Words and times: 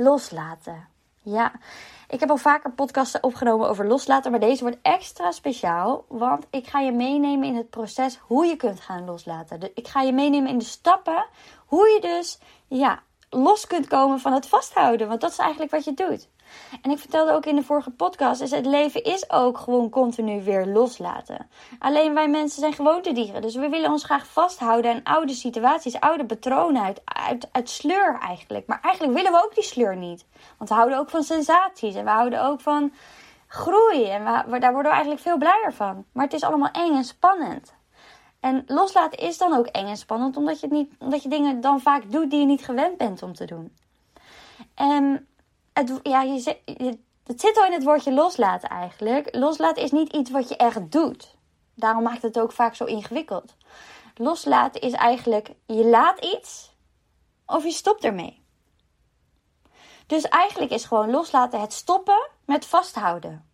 Loslaten. 0.00 0.88
Ja, 1.22 1.52
ik 2.08 2.20
heb 2.20 2.30
al 2.30 2.36
vaker 2.36 2.72
podcasten 2.72 3.22
opgenomen 3.22 3.68
over 3.68 3.86
loslaten, 3.86 4.30
maar 4.30 4.40
deze 4.40 4.62
wordt 4.62 4.78
extra 4.82 5.30
speciaal, 5.30 6.04
want 6.08 6.46
ik 6.50 6.66
ga 6.66 6.80
je 6.80 6.92
meenemen 6.92 7.48
in 7.48 7.56
het 7.56 7.70
proces 7.70 8.18
hoe 8.22 8.46
je 8.46 8.56
kunt 8.56 8.80
gaan 8.80 9.04
loslaten. 9.04 9.70
Ik 9.74 9.88
ga 9.88 10.00
je 10.00 10.12
meenemen 10.12 10.50
in 10.50 10.58
de 10.58 10.64
stappen 10.64 11.26
hoe 11.66 11.88
je 11.88 12.00
dus 12.00 12.38
ja, 12.68 13.02
los 13.30 13.66
kunt 13.66 13.86
komen 13.86 14.20
van 14.20 14.32
het 14.32 14.46
vasthouden, 14.46 15.08
want 15.08 15.20
dat 15.20 15.30
is 15.30 15.38
eigenlijk 15.38 15.70
wat 15.70 15.84
je 15.84 15.94
doet. 15.94 16.28
En 16.82 16.90
ik 16.90 16.98
vertelde 16.98 17.32
ook 17.32 17.46
in 17.46 17.56
de 17.56 17.62
vorige 17.62 17.90
podcast, 17.90 18.40
is 18.40 18.50
het 18.50 18.66
leven 18.66 19.04
is 19.04 19.30
ook 19.30 19.58
gewoon 19.58 19.90
continu 19.90 20.42
weer 20.42 20.66
loslaten. 20.66 21.48
Alleen 21.78 22.14
wij 22.14 22.28
mensen 22.28 22.60
zijn 22.60 22.72
gewoontedieren, 22.72 23.42
dus 23.42 23.54
we 23.54 23.68
willen 23.68 23.90
ons 23.90 24.04
graag 24.04 24.26
vasthouden 24.26 24.90
aan 24.90 25.14
oude 25.14 25.34
situaties, 25.34 26.00
oude 26.00 26.26
patronen, 26.26 26.82
uit, 26.82 27.00
uit, 27.04 27.48
uit 27.52 27.70
sleur 27.70 28.18
eigenlijk. 28.20 28.66
Maar 28.66 28.80
eigenlijk 28.82 29.14
willen 29.16 29.32
we 29.32 29.44
ook 29.44 29.54
die 29.54 29.64
sleur 29.64 29.96
niet. 29.96 30.26
Want 30.56 30.70
we 30.70 30.76
houden 30.76 30.98
ook 30.98 31.10
van 31.10 31.22
sensaties 31.22 31.94
en 31.94 32.04
we 32.04 32.10
houden 32.10 32.44
ook 32.44 32.60
van 32.60 32.92
groei. 33.46 34.04
En 34.04 34.24
daar 34.24 34.72
worden 34.72 34.82
we 34.82 34.88
eigenlijk 34.88 35.20
veel 35.20 35.38
blijer 35.38 35.72
van. 35.72 36.04
Maar 36.12 36.24
het 36.24 36.34
is 36.34 36.42
allemaal 36.42 36.70
eng 36.70 36.94
en 36.94 37.04
spannend. 37.04 37.74
En 38.40 38.64
loslaten 38.66 39.18
is 39.18 39.38
dan 39.38 39.52
ook 39.52 39.66
eng 39.66 39.86
en 39.86 39.96
spannend, 39.96 40.36
omdat 40.36 40.60
je, 40.60 40.66
het 40.66 40.74
niet, 40.74 40.92
omdat 40.98 41.22
je 41.22 41.28
dingen 41.28 41.60
dan 41.60 41.80
vaak 41.80 42.12
doet 42.12 42.30
die 42.30 42.40
je 42.40 42.46
niet 42.46 42.64
gewend 42.64 42.96
bent 42.96 43.22
om 43.22 43.34
te 43.34 43.44
doen. 43.44 43.72
En 44.74 45.28
het, 45.88 46.58
het 47.24 47.40
zit 47.40 47.58
al 47.58 47.64
in 47.66 47.72
het 47.72 47.84
woordje 47.84 48.12
loslaten 48.12 48.68
eigenlijk. 48.68 49.36
Loslaten 49.36 49.82
is 49.82 49.90
niet 49.90 50.12
iets 50.12 50.30
wat 50.30 50.48
je 50.48 50.56
echt 50.56 50.92
doet. 50.92 51.34
Daarom 51.74 52.02
maakt 52.02 52.22
het 52.22 52.38
ook 52.38 52.52
vaak 52.52 52.74
zo 52.74 52.84
ingewikkeld. 52.84 53.54
Loslaten 54.14 54.80
is 54.80 54.92
eigenlijk 54.92 55.50
je 55.66 55.84
laat 55.84 56.24
iets 56.24 56.74
of 57.46 57.64
je 57.64 57.70
stopt 57.70 58.04
ermee. 58.04 58.44
Dus 60.06 60.28
eigenlijk 60.28 60.72
is 60.72 60.84
gewoon 60.84 61.10
loslaten 61.10 61.60
het 61.60 61.72
stoppen 61.72 62.28
met 62.44 62.66
vasthouden. 62.66 63.48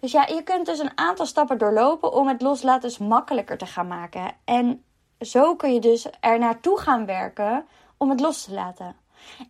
Dus 0.00 0.12
ja, 0.12 0.26
je 0.26 0.42
kunt 0.42 0.66
dus 0.66 0.78
een 0.78 0.98
aantal 0.98 1.26
stappen 1.26 1.58
doorlopen 1.58 2.12
om 2.12 2.28
het 2.28 2.42
loslaten 2.42 2.88
dus 2.88 2.98
makkelijker 2.98 3.58
te 3.58 3.66
gaan 3.66 3.88
maken. 3.88 4.36
En 4.44 4.84
zo 5.20 5.56
kun 5.56 5.74
je 5.74 5.80
dus 5.80 6.06
er 6.20 6.38
naartoe 6.38 6.80
gaan 6.80 7.06
werken 7.06 7.66
om 7.96 8.10
het 8.10 8.20
los 8.20 8.44
te 8.44 8.52
laten. 8.52 8.96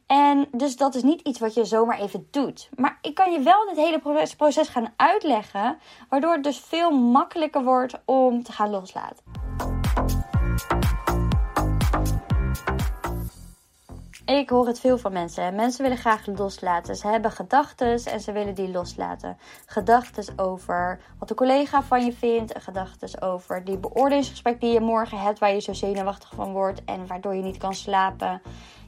En 0.07 0.49
dus 0.53 0.77
dat 0.77 0.95
is 0.95 1.03
niet 1.03 1.21
iets 1.21 1.39
wat 1.39 1.55
je 1.55 1.65
zomaar 1.65 2.01
even 2.01 2.29
doet. 2.31 2.69
Maar 2.75 2.99
ik 3.03 3.15
kan 3.15 3.33
je 3.33 3.41
wel 3.41 3.67
dit 3.67 3.77
hele 3.77 4.27
proces 4.37 4.69
gaan 4.69 4.93
uitleggen, 4.97 5.79
waardoor 6.09 6.33
het 6.33 6.45
dus 6.45 6.59
veel 6.59 6.91
makkelijker 6.91 7.65
wordt 7.65 8.01
om 8.05 8.43
te 8.43 8.53
gaan 8.53 8.71
loslaten. 8.71 9.25
Ik 14.27 14.51
hoor 14.51 14.67
het 14.67 14.81
veel 14.81 14.99
van 14.99 15.13
mensen. 15.13 15.55
Mensen 15.55 15.83
willen 15.83 15.99
graag 15.99 16.27
loslaten. 16.27 16.97
Ze 16.97 17.09
hebben 17.09 17.31
gedachten 17.31 18.05
en 18.05 18.21
ze 18.21 18.33
willen 18.33 18.55
die 18.55 18.71
loslaten. 18.71 19.37
Gedachten 19.67 20.39
over 20.39 21.01
wat 21.19 21.29
de 21.29 21.35
collega 21.35 21.83
van 21.83 22.05
je 22.05 22.13
vindt. 22.13 22.53
Gedachten 22.59 23.23
over 23.23 23.65
die 23.65 23.79
beoordelingsgesprek 23.79 24.61
die 24.61 24.73
je 24.73 24.81
morgen 24.81 25.19
hebt, 25.19 25.39
waar 25.39 25.53
je 25.53 25.61
zo 25.61 25.73
zenuwachtig 25.73 26.33
van 26.35 26.53
wordt 26.53 26.85
en 26.85 27.07
waardoor 27.07 27.35
je 27.35 27.43
niet 27.43 27.59
kan 27.59 27.75
slapen. 27.75 28.43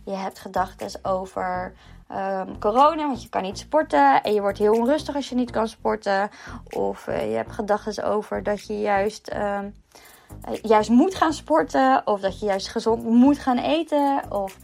Je 0.09 0.15
hebt 0.15 0.39
gedachten 0.39 1.05
over 1.05 1.75
um, 2.13 2.59
corona, 2.59 3.07
want 3.07 3.23
je 3.23 3.29
kan 3.29 3.43
niet 3.43 3.59
sporten. 3.59 4.23
En 4.23 4.35
je 4.35 4.41
wordt 4.41 4.59
heel 4.59 4.75
onrustig 4.75 5.15
als 5.15 5.29
je 5.29 5.35
niet 5.35 5.51
kan 5.51 5.69
sporten. 5.69 6.31
Of 6.71 7.07
uh, 7.07 7.31
je 7.31 7.37
hebt 7.37 7.53
gedachten 7.53 8.05
over 8.05 8.43
dat 8.43 8.67
je 8.67 8.81
juist, 8.81 9.33
um, 9.35 9.75
juist 10.63 10.91
moet 10.91 11.15
gaan 11.15 11.33
sporten. 11.33 12.03
Of 12.05 12.21
dat 12.21 12.41
je 12.41 12.47
juist 12.47 12.69
gezond 12.69 13.05
moet 13.05 13.39
gaan 13.39 13.59
eten. 13.59 14.23
Of 14.29 14.59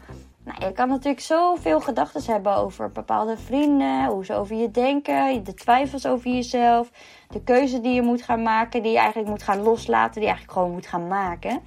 nou, 0.44 0.64
je 0.64 0.72
kan 0.72 0.88
natuurlijk 0.88 1.20
zoveel 1.20 1.80
gedachten 1.80 2.32
hebben 2.32 2.56
over 2.56 2.90
bepaalde 2.90 3.36
vrienden, 3.36 4.06
hoe 4.06 4.24
ze 4.24 4.34
over 4.34 4.56
je 4.56 4.70
denken, 4.70 5.44
de 5.44 5.54
twijfels 5.54 6.06
over 6.06 6.30
jezelf, 6.30 6.90
de 7.28 7.42
keuze 7.42 7.80
die 7.80 7.94
je 7.94 8.02
moet 8.02 8.22
gaan 8.22 8.42
maken, 8.42 8.82
die 8.82 8.92
je 8.92 8.98
eigenlijk 8.98 9.28
moet 9.28 9.42
gaan 9.42 9.62
loslaten, 9.62 10.12
die 10.12 10.22
je 10.22 10.28
eigenlijk 10.28 10.58
gewoon 10.58 10.72
moet 10.72 10.86
gaan 10.86 11.08
maken. 11.08 11.60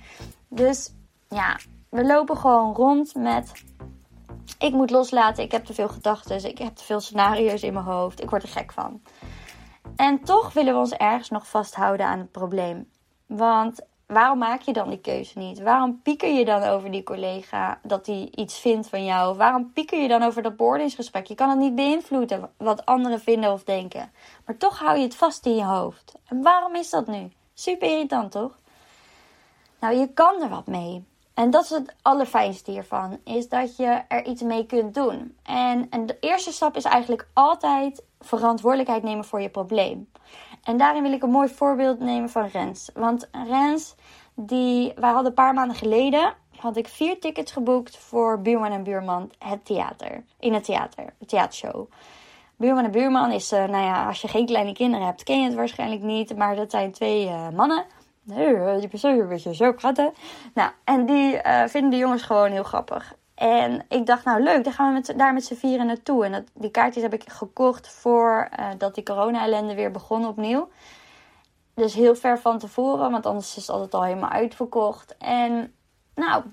Dus 0.49 0.93
ja, 1.29 1.57
we 1.89 2.05
lopen 2.05 2.37
gewoon 2.37 2.73
rond 2.73 3.15
met 3.15 3.51
ik 4.59 4.73
moet 4.73 4.89
loslaten, 4.89 5.43
ik 5.43 5.51
heb 5.51 5.65
te 5.65 5.73
veel 5.73 5.89
gedachten, 5.89 6.45
ik 6.45 6.57
heb 6.57 6.75
te 6.75 6.83
veel 6.83 6.99
scenario's 6.99 7.61
in 7.61 7.73
mijn 7.73 7.85
hoofd, 7.85 8.23
ik 8.23 8.29
word 8.29 8.43
er 8.43 8.49
gek 8.49 8.71
van. 8.71 9.01
En 9.95 10.23
toch 10.23 10.53
willen 10.53 10.73
we 10.73 10.79
ons 10.79 10.93
ergens 10.93 11.29
nog 11.29 11.47
vasthouden 11.47 12.05
aan 12.05 12.19
het 12.19 12.31
probleem. 12.31 12.89
Want 13.25 13.79
waarom 14.05 14.37
maak 14.37 14.61
je 14.61 14.73
dan 14.73 14.89
die 14.89 15.01
keuze 15.01 15.39
niet? 15.39 15.59
Waarom 15.59 16.01
pieker 16.01 16.29
je 16.29 16.45
dan 16.45 16.63
over 16.63 16.91
die 16.91 17.03
collega 17.03 17.79
dat 17.83 18.05
hij 18.05 18.27
iets 18.31 18.59
vindt 18.59 18.89
van 18.89 19.05
jou? 19.05 19.37
Waarom 19.37 19.71
pieker 19.73 20.01
je 20.01 20.07
dan 20.07 20.23
over 20.23 20.41
dat 20.41 20.55
boordingsgesprek? 20.55 21.25
Je 21.25 21.35
kan 21.35 21.49
het 21.49 21.59
niet 21.59 21.75
beïnvloeden 21.75 22.49
wat 22.57 22.85
anderen 22.85 23.19
vinden 23.19 23.51
of 23.51 23.63
denken. 23.63 24.11
Maar 24.45 24.57
toch 24.57 24.79
hou 24.79 24.97
je 24.97 25.03
het 25.03 25.15
vast 25.15 25.45
in 25.45 25.55
je 25.55 25.63
hoofd. 25.63 26.13
En 26.25 26.41
waarom 26.41 26.75
is 26.75 26.89
dat 26.89 27.07
nu? 27.07 27.31
Super 27.53 27.89
irritant, 27.89 28.31
toch? 28.31 28.59
Nou, 29.79 29.95
je 29.95 30.13
kan 30.13 30.41
er 30.41 30.49
wat 30.49 30.67
mee. 30.67 31.05
En 31.37 31.49
dat 31.49 31.63
is 31.63 31.69
het 31.69 31.95
allerfijnste 32.01 32.71
hiervan, 32.71 33.19
is 33.23 33.49
dat 33.49 33.75
je 33.75 34.01
er 34.07 34.25
iets 34.25 34.41
mee 34.41 34.65
kunt 34.65 34.93
doen. 34.93 35.37
En, 35.43 35.89
de 36.05 36.17
eerste 36.19 36.51
stap 36.51 36.75
is 36.75 36.83
eigenlijk 36.83 37.27
altijd 37.33 38.03
verantwoordelijkheid 38.19 39.03
nemen 39.03 39.25
voor 39.25 39.41
je 39.41 39.49
probleem. 39.49 40.09
En 40.63 40.77
daarin 40.77 41.03
wil 41.03 41.11
ik 41.11 41.23
een 41.23 41.29
mooi 41.29 41.47
voorbeeld 41.49 41.99
nemen 41.99 42.29
van 42.29 42.47
Rens. 42.47 42.89
Want 42.93 43.29
Rens, 43.47 43.95
die, 44.33 44.93
wij 44.95 45.09
hadden 45.09 45.25
een 45.25 45.33
paar 45.33 45.53
maanden 45.53 45.77
geleden, 45.77 46.33
had 46.55 46.77
ik 46.77 46.87
vier 46.87 47.19
tickets 47.19 47.51
geboekt 47.51 47.97
voor 47.97 48.41
Buurman 48.41 48.71
en 48.71 48.83
Buurman, 48.83 49.31
het 49.39 49.65
theater. 49.65 50.23
In 50.39 50.53
het 50.53 50.63
theater, 50.63 51.13
de 51.17 51.25
theatershow. 51.25 51.89
Buurman 52.55 52.83
en 52.83 52.91
Buurman 52.91 53.31
is, 53.31 53.53
uh, 53.53 53.59
nou 53.65 53.83
ja, 53.83 54.07
als 54.07 54.21
je 54.21 54.27
geen 54.27 54.45
kleine 54.45 54.73
kinderen 54.73 55.05
hebt, 55.05 55.23
ken 55.23 55.39
je 55.39 55.45
het 55.45 55.55
waarschijnlijk 55.55 56.01
niet. 56.01 56.37
Maar 56.37 56.55
dat 56.55 56.71
zijn 56.71 56.91
twee 56.91 57.25
uh, 57.25 57.49
mannen 57.49 57.85
Nee, 58.27 58.55
eh, 58.55 58.79
die 58.79 58.87
persoon 58.87 59.19
een 59.19 59.27
beetje 59.27 59.55
zo 59.55 59.73
praten. 59.73 60.13
Nou, 60.53 60.71
en 60.83 61.05
die 61.05 61.33
uh, 61.33 61.63
vinden 61.65 61.89
de 61.89 61.97
jongens 61.97 62.23
gewoon 62.23 62.51
heel 62.51 62.63
grappig. 62.63 63.13
En 63.35 63.85
ik 63.89 64.05
dacht, 64.05 64.25
nou 64.25 64.43
leuk, 64.43 64.63
dan 64.63 64.73
gaan 64.73 64.87
we 64.87 64.93
met, 64.93 65.13
daar 65.17 65.33
met 65.33 65.45
z'n 65.45 65.55
vieren 65.55 65.85
naartoe. 65.85 66.25
En 66.25 66.31
dat, 66.31 66.43
die 66.53 66.71
kaartjes 66.71 67.03
heb 67.03 67.13
ik 67.13 67.29
gekocht 67.29 67.87
voordat 67.87 68.59
uh, 68.59 68.69
dat 68.77 68.95
die 68.95 69.03
corona-ellende 69.03 69.75
weer 69.75 69.91
begon 69.91 70.27
opnieuw. 70.27 70.69
Dus 71.73 71.93
heel 71.93 72.15
ver 72.15 72.39
van 72.39 72.57
tevoren, 72.59 73.11
want 73.11 73.25
anders 73.25 73.57
is 73.57 73.67
het 73.67 73.69
altijd 73.69 73.93
al 73.93 74.03
helemaal 74.03 74.29
uitverkocht. 74.29 75.17
En 75.17 75.73
nou, 76.15 76.43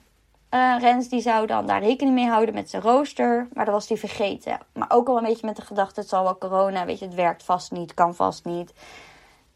uh, 0.50 0.76
Rens 0.78 1.08
die 1.08 1.20
zou 1.20 1.46
dan 1.46 1.66
daar 1.66 1.82
rekening 1.82 2.14
mee 2.14 2.28
houden 2.28 2.54
met 2.54 2.70
zijn 2.70 2.82
rooster. 2.82 3.48
Maar 3.52 3.64
dat 3.64 3.74
was 3.74 3.88
hij 3.88 3.96
vergeten. 3.96 4.58
Maar 4.72 4.90
ook 4.90 5.08
al 5.08 5.16
een 5.16 5.24
beetje 5.24 5.46
met 5.46 5.56
de 5.56 5.62
gedachte, 5.62 6.00
het 6.00 6.08
zal 6.08 6.22
wel 6.22 6.38
corona, 6.38 6.84
weet 6.84 6.98
je, 6.98 7.04
het 7.04 7.14
werkt 7.14 7.42
vast 7.42 7.72
niet, 7.72 7.94
kan 7.94 8.14
vast 8.14 8.44
niet. 8.44 8.72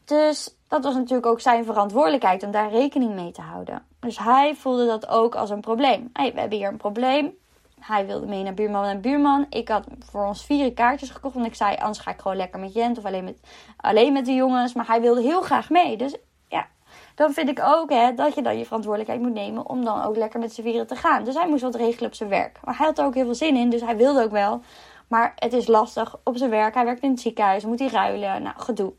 Dus 0.08 0.56
dat 0.69 0.84
was 0.84 0.94
natuurlijk 0.94 1.26
ook 1.26 1.41
zijn 1.41 1.64
verantwoordelijkheid 1.64 2.42
om 2.42 2.50
daar 2.50 2.70
rekening 2.70 3.14
mee 3.14 3.30
te 3.30 3.41
houden. 3.41 3.82
Dus 4.00 4.19
hij 4.19 4.54
voelde 4.54 4.86
dat 4.86 5.08
ook 5.08 5.34
als 5.34 5.50
een 5.50 5.60
probleem. 5.60 6.10
Hey, 6.12 6.32
we 6.32 6.41
hebben 6.41 6.58
hier 6.58 6.69
een 6.69 6.76
probleem. 6.76 7.34
Hij 7.80 8.06
wilde 8.06 8.26
mee 8.26 8.42
naar 8.42 8.54
buurman 8.54 8.84
en 8.84 9.00
buurman. 9.00 9.46
Ik 9.50 9.69
had 9.69 9.84
voor 10.10 10.26
ons 10.26 10.44
vier 10.44 10.72
kaartjes 10.72 11.10
gekocht. 11.10 11.34
Want 11.34 11.46
ik 11.46 11.54
zei, 11.54 11.76
anders 11.76 11.98
ga 11.98 12.10
ik 12.10 12.20
gewoon 12.20 12.36
lekker 12.36 12.60
met 12.60 12.72
Jent 12.72 12.98
of 12.98 13.04
alleen 13.04 13.24
met, 13.24 13.41
alleen 13.76 14.12
met 14.12 14.24
de 14.24 14.34
jongens. 14.34 14.72
Maar 14.72 14.86
hij 14.86 15.00
wilde 15.00 15.20
heel 15.20 15.42
graag 15.42 15.70
mee. 15.70 15.96
Dus 15.96 16.16
ja, 16.48 16.66
dan 17.14 17.32
vind 17.32 17.48
ik 17.48 17.60
ook 17.64 17.90
hè, 17.90 18.14
dat 18.14 18.34
je 18.34 18.42
dan 18.42 18.58
je 18.58 18.64
verantwoordelijkheid 18.64 19.22
moet 19.22 19.34
nemen 19.34 19.69
om 19.69 19.84
dan 19.84 20.02
ook 20.04 20.16
lekker 20.16 20.40
met 20.40 20.52
z'n 20.54 20.62
vieren 20.62 20.86
te 20.86 20.96
gaan. 20.96 21.25
Dus 21.25 21.34
hij 21.34 21.48
moest 21.48 21.62
wat 21.62 21.75
regelen 21.75 22.08
op 22.08 22.14
zijn 22.14 22.28
werk. 22.28 22.58
Maar 22.64 22.76
hij 22.76 22.86
had 22.86 22.98
er 22.98 23.04
ook 23.04 23.14
heel 23.14 23.25
veel 23.25 23.34
zin 23.34 23.56
in, 23.56 23.70
dus 23.70 23.80
hij 23.80 23.96
wilde 23.96 24.22
ook 24.22 24.30
wel. 24.30 24.62
Maar 25.08 25.32
het 25.36 25.52
is 25.52 25.66
lastig 25.66 26.16
op 26.25 26.36
zijn 26.36 26.50
werk. 26.50 26.75
Hij 26.75 26.84
werkt 26.84 27.02
in 27.02 27.10
het 27.10 27.20
ziekenhuis, 27.20 27.64
moet 27.64 27.78
hij 27.78 27.88
ruilen. 27.88 28.42
Nou, 28.42 28.54
gedoe. 28.58 28.92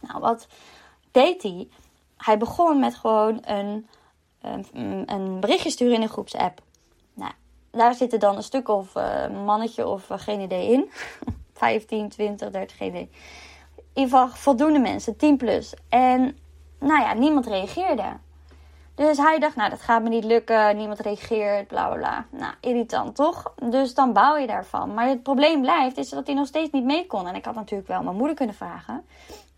Nou, 0.00 0.20
wat 0.20 0.46
deed 1.10 1.42
hij? 1.42 1.68
Hij 2.16 2.38
begon 2.38 2.78
met 2.78 2.94
gewoon 2.94 3.38
een, 3.42 3.86
een, 4.40 5.02
een 5.12 5.40
berichtje 5.40 5.70
sturen 5.70 5.94
in 5.94 6.02
een 6.02 6.08
groepsapp. 6.08 6.60
Nou, 7.14 7.32
daar 7.70 7.94
zitten 7.94 8.20
dan 8.20 8.36
een 8.36 8.42
stuk 8.42 8.68
of 8.68 8.94
uh, 8.96 9.28
mannetje 9.44 9.86
of 9.86 10.10
uh, 10.10 10.18
geen 10.18 10.40
idee 10.40 10.70
in. 10.72 10.90
15, 11.54 12.08
20, 12.08 12.50
30, 12.50 12.76
geen 12.76 12.88
idee. 12.88 13.10
In 13.76 14.02
ieder 14.02 14.18
geval 14.18 14.28
voldoende 14.28 14.78
mensen, 14.78 15.16
10 15.16 15.36
plus. 15.36 15.74
En 15.88 16.38
nou 16.78 17.00
ja, 17.00 17.14
niemand 17.14 17.46
reageerde. 17.46 18.16
Dus 18.94 19.16
hij 19.16 19.38
dacht, 19.38 19.56
nou 19.56 19.70
dat 19.70 19.80
gaat 19.80 20.02
me 20.02 20.08
niet 20.08 20.24
lukken, 20.24 20.76
niemand 20.76 21.00
reageert, 21.00 21.66
bla 21.66 21.86
bla 21.88 21.96
bla. 21.96 22.26
Nou, 22.38 22.54
irritant 22.60 23.16
toch? 23.16 23.54
Dus 23.70 23.94
dan 23.94 24.12
bouw 24.12 24.36
je 24.36 24.46
daarvan. 24.46 24.94
Maar 24.94 25.08
het 25.08 25.22
probleem 25.22 25.60
blijft, 25.60 25.96
is 25.96 26.08
dat 26.08 26.26
hij 26.26 26.34
nog 26.34 26.46
steeds 26.46 26.70
niet 26.70 26.84
mee 26.84 27.06
kon. 27.06 27.26
En 27.26 27.34
ik 27.34 27.44
had 27.44 27.54
natuurlijk 27.54 27.88
wel 27.88 28.02
mijn 28.02 28.16
moeder 28.16 28.36
kunnen 28.36 28.54
vragen. 28.54 29.04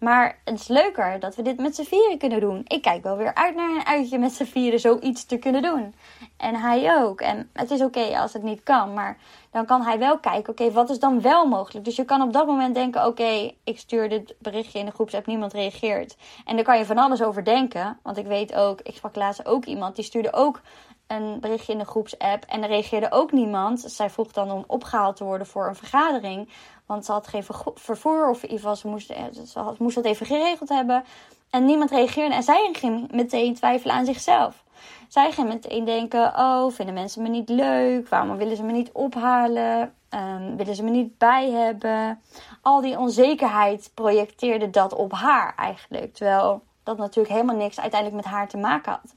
Maar 0.03 0.39
het 0.45 0.61
is 0.61 0.69
leuker 0.69 1.21
dat 1.21 1.37
we 1.37 1.43
dit 1.43 1.59
met 1.59 1.75
z'n 1.75 1.83
vieren 1.83 2.19
kunnen 2.19 2.41
doen. 2.41 2.63
Ik 2.67 2.83
kijk 2.83 3.03
wel 3.03 3.17
weer 3.17 3.35
uit 3.35 3.55
naar 3.55 3.71
een 3.71 3.87
uitje 3.87 4.19
met 4.19 4.33
z'n 4.33 4.45
vieren 4.45 4.81
zoiets 4.81 5.25
te 5.25 5.37
kunnen 5.37 5.63
doen. 5.63 5.95
En 6.37 6.55
hij 6.55 6.97
ook. 6.97 7.21
En 7.21 7.51
het 7.53 7.71
is 7.71 7.83
oké 7.83 8.19
als 8.19 8.33
het 8.33 8.43
niet 8.43 8.63
kan. 8.63 8.95
Maar 8.95 9.19
dan 9.51 9.67
kan 9.67 9.83
hij 9.83 9.99
wel 9.99 10.19
kijken, 10.19 10.53
oké, 10.53 10.71
wat 10.71 10.91
is 10.91 10.99
dan 10.99 11.21
wel 11.21 11.47
mogelijk? 11.47 11.85
Dus 11.85 11.97
je 11.97 12.05
kan 12.05 12.23
op 12.23 12.33
dat 12.33 12.47
moment 12.47 12.75
denken, 12.75 13.07
oké, 13.07 13.53
ik 13.65 13.79
stuur 13.79 14.09
dit 14.09 14.35
berichtje 14.39 14.79
in 14.79 14.87
de 14.87 14.93
groepsapp, 14.93 15.27
niemand 15.27 15.53
reageert. 15.53 16.17
En 16.45 16.57
daar 16.57 16.65
kan 16.65 16.79
je 16.79 16.85
van 16.85 16.99
alles 16.99 17.23
over 17.23 17.45
denken. 17.45 17.99
Want 18.03 18.17
ik 18.17 18.27
weet 18.27 18.55
ook, 18.55 18.81
ik 18.81 18.97
sprak 18.97 19.17
laatst 19.17 19.47
ook 19.47 19.65
iemand, 19.65 19.97
die 19.97 20.05
stuurde 20.05 20.33
ook 20.33 20.61
een 21.07 21.41
berichtje 21.41 21.73
in 21.73 21.79
de 21.79 21.85
groepsapp 21.85 22.45
en 22.45 22.63
er 22.63 22.69
reageerde 22.69 23.11
ook 23.11 23.33
niemand. 23.33 23.81
Zij 23.81 24.11
vroeg 24.11 24.33
dan 24.33 24.51
om 24.51 24.65
opgehaald 24.67 25.17
te 25.17 25.25
worden 25.25 25.47
voor 25.47 25.67
een 25.69 25.75
vergadering. 25.75 26.49
Want 26.87 27.05
ze 27.05 27.13
had 27.13 27.27
geen 27.27 27.45
vervoer 27.75 28.31
of 28.31 28.43
in 28.43 28.77
ze 28.77 28.89
moest, 28.89 29.11
eh, 29.11 29.69
moest 29.79 29.95
dat 29.95 30.05
even 30.05 30.27
geregeld 30.27 30.69
hebben. 30.69 31.05
En 31.51 31.65
niemand 31.65 31.91
reageerde 31.91 32.35
en 32.35 32.43
zij 32.43 32.69
ging 32.73 33.13
meteen 33.13 33.55
twijfelen 33.55 33.95
aan 33.95 34.05
zichzelf. 34.05 34.65
Zij 35.09 35.33
ging 35.33 35.49
meteen 35.49 35.85
denken: 35.85 36.33
Oh, 36.37 36.73
vinden 36.73 36.95
mensen 36.95 37.23
me 37.23 37.29
niet 37.29 37.49
leuk? 37.49 38.09
Waarom 38.09 38.37
willen 38.37 38.57
ze 38.57 38.63
me 38.63 38.73
niet 38.73 38.93
ophalen? 38.93 39.95
Um, 40.11 40.57
willen 40.57 40.75
ze 40.75 40.83
me 40.83 40.91
niet 40.91 41.19
bij 41.19 41.51
hebben? 41.51 42.21
Al 42.63 42.81
die 42.81 42.99
onzekerheid 42.99 43.91
projecteerde 43.95 44.71
dat 44.71 44.95
op 44.95 45.13
haar 45.13 45.55
eigenlijk. 45.57 46.15
Terwijl 46.15 46.63
dat 46.83 46.99
natuurlijk 46.99 47.35
helemaal 47.35 47.57
niks 47.57 47.81
uiteindelijk 47.81 48.23
met 48.25 48.33
haar 48.33 48.49
te 48.49 48.57
maken 48.57 48.93
had 48.93 49.15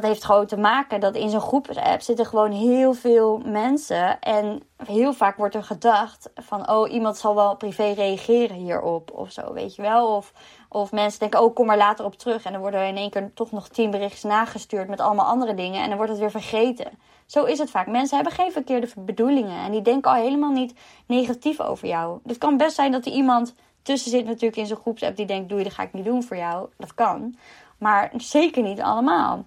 dat 0.00 0.10
heeft 0.10 0.24
gewoon 0.24 0.46
te 0.46 0.56
maken 0.56 1.00
dat 1.00 1.14
in 1.14 1.30
zo'n 1.30 1.40
groepsapp 1.40 2.00
zitten 2.00 2.26
gewoon 2.26 2.50
heel 2.50 2.94
veel 2.94 3.42
mensen. 3.44 4.20
En 4.20 4.62
heel 4.84 5.12
vaak 5.12 5.36
wordt 5.36 5.54
er 5.54 5.64
gedacht 5.64 6.30
van, 6.34 6.70
oh, 6.70 6.92
iemand 6.92 7.16
zal 7.16 7.34
wel 7.34 7.56
privé 7.56 7.92
reageren 7.92 8.56
hierop 8.56 9.10
of 9.14 9.32
zo, 9.32 9.52
weet 9.52 9.74
je 9.74 9.82
wel. 9.82 10.16
Of, 10.16 10.32
of 10.68 10.92
mensen 10.92 11.20
denken, 11.20 11.42
oh, 11.42 11.54
kom 11.54 11.66
maar 11.66 11.76
later 11.76 12.04
op 12.04 12.14
terug. 12.14 12.44
En 12.44 12.52
dan 12.52 12.60
worden 12.60 12.80
er 12.80 12.88
in 12.88 12.96
één 12.96 13.10
keer 13.10 13.30
toch 13.34 13.50
nog 13.50 13.68
tien 13.68 13.90
berichtjes 13.90 14.22
nagestuurd 14.22 14.88
met 14.88 15.00
allemaal 15.00 15.26
andere 15.26 15.54
dingen. 15.54 15.82
En 15.82 15.88
dan 15.88 15.96
wordt 15.96 16.12
het 16.12 16.20
weer 16.20 16.30
vergeten. 16.30 16.90
Zo 17.26 17.44
is 17.44 17.58
het 17.58 17.70
vaak. 17.70 17.86
Mensen 17.86 18.16
hebben 18.16 18.34
geen 18.34 18.52
verkeerde 18.52 18.88
bedoelingen. 18.96 19.64
En 19.64 19.72
die 19.72 19.82
denken 19.82 20.10
al 20.10 20.22
helemaal 20.22 20.52
niet 20.52 20.74
negatief 21.06 21.60
over 21.60 21.88
jou. 21.88 22.18
Het 22.26 22.38
kan 22.38 22.56
best 22.56 22.74
zijn 22.74 22.92
dat 22.92 23.06
er 23.06 23.12
iemand 23.12 23.54
tussen 23.82 24.10
zit 24.10 24.24
natuurlijk 24.24 24.56
in 24.56 24.66
zo'n 24.66 24.76
groepsapp 24.76 25.16
die 25.16 25.26
denkt, 25.26 25.48
doe 25.48 25.62
dat 25.62 25.72
ga 25.72 25.82
ik 25.82 25.92
niet 25.92 26.04
doen 26.04 26.22
voor 26.22 26.36
jou. 26.36 26.68
Dat 26.76 26.94
kan. 26.94 27.36
Maar 27.78 28.12
zeker 28.16 28.62
niet 28.62 28.80
allemaal. 28.80 29.44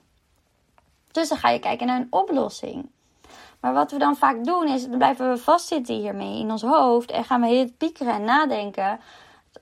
Dus 1.11 1.29
dan 1.29 1.37
ga 1.37 1.49
je 1.49 1.59
kijken 1.59 1.87
naar 1.87 1.99
een 1.99 2.07
oplossing. 2.09 2.89
Maar 3.59 3.73
wat 3.73 3.91
we 3.91 3.97
dan 3.97 4.15
vaak 4.15 4.45
doen 4.45 4.67
is, 4.67 4.87
dan 4.87 4.97
blijven 4.97 5.29
we 5.29 5.37
vastzitten 5.37 5.95
hiermee 5.95 6.39
in 6.39 6.51
ons 6.51 6.61
hoofd 6.61 7.11
en 7.11 7.23
gaan 7.23 7.41
we 7.41 7.47
heel 7.47 7.71
piekeren 7.77 8.13
en 8.13 8.23
nadenken. 8.23 8.99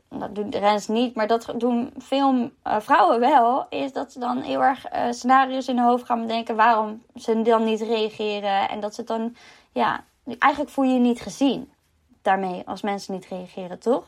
Dat 0.10 0.36
doen 0.36 0.50
de 0.50 0.58
rens 0.58 0.88
niet, 0.88 1.16
maar 1.16 1.28
dat 1.28 1.54
doen 1.56 1.94
veel 1.98 2.34
uh, 2.34 2.50
vrouwen 2.80 3.20
wel. 3.20 3.66
Is 3.70 3.94
dat 3.94 4.12
ze 4.12 4.20
dan 4.20 4.38
heel 4.38 4.64
erg 4.64 4.94
uh, 4.94 5.12
scenario's 5.12 5.68
in 5.68 5.78
hun 5.78 5.88
hoofd 5.88 6.06
gaan 6.06 6.22
bedenken 6.22 6.56
waarom 6.56 7.04
ze 7.16 7.42
dan 7.42 7.64
niet 7.64 7.82
reageren. 7.82 8.70
En 8.70 8.80
dat 8.80 8.96
ze 8.96 9.04
dan, 9.04 9.36
ja, 9.72 10.04
eigenlijk 10.40 10.74
voel 10.74 10.86
je 10.86 10.94
je 10.94 11.00
niet 11.00 11.22
gezien 11.22 11.72
daarmee 12.22 12.64
als 12.66 12.82
mensen 12.82 13.14
niet 13.14 13.26
reageren, 13.26 13.80
toch? 13.80 14.04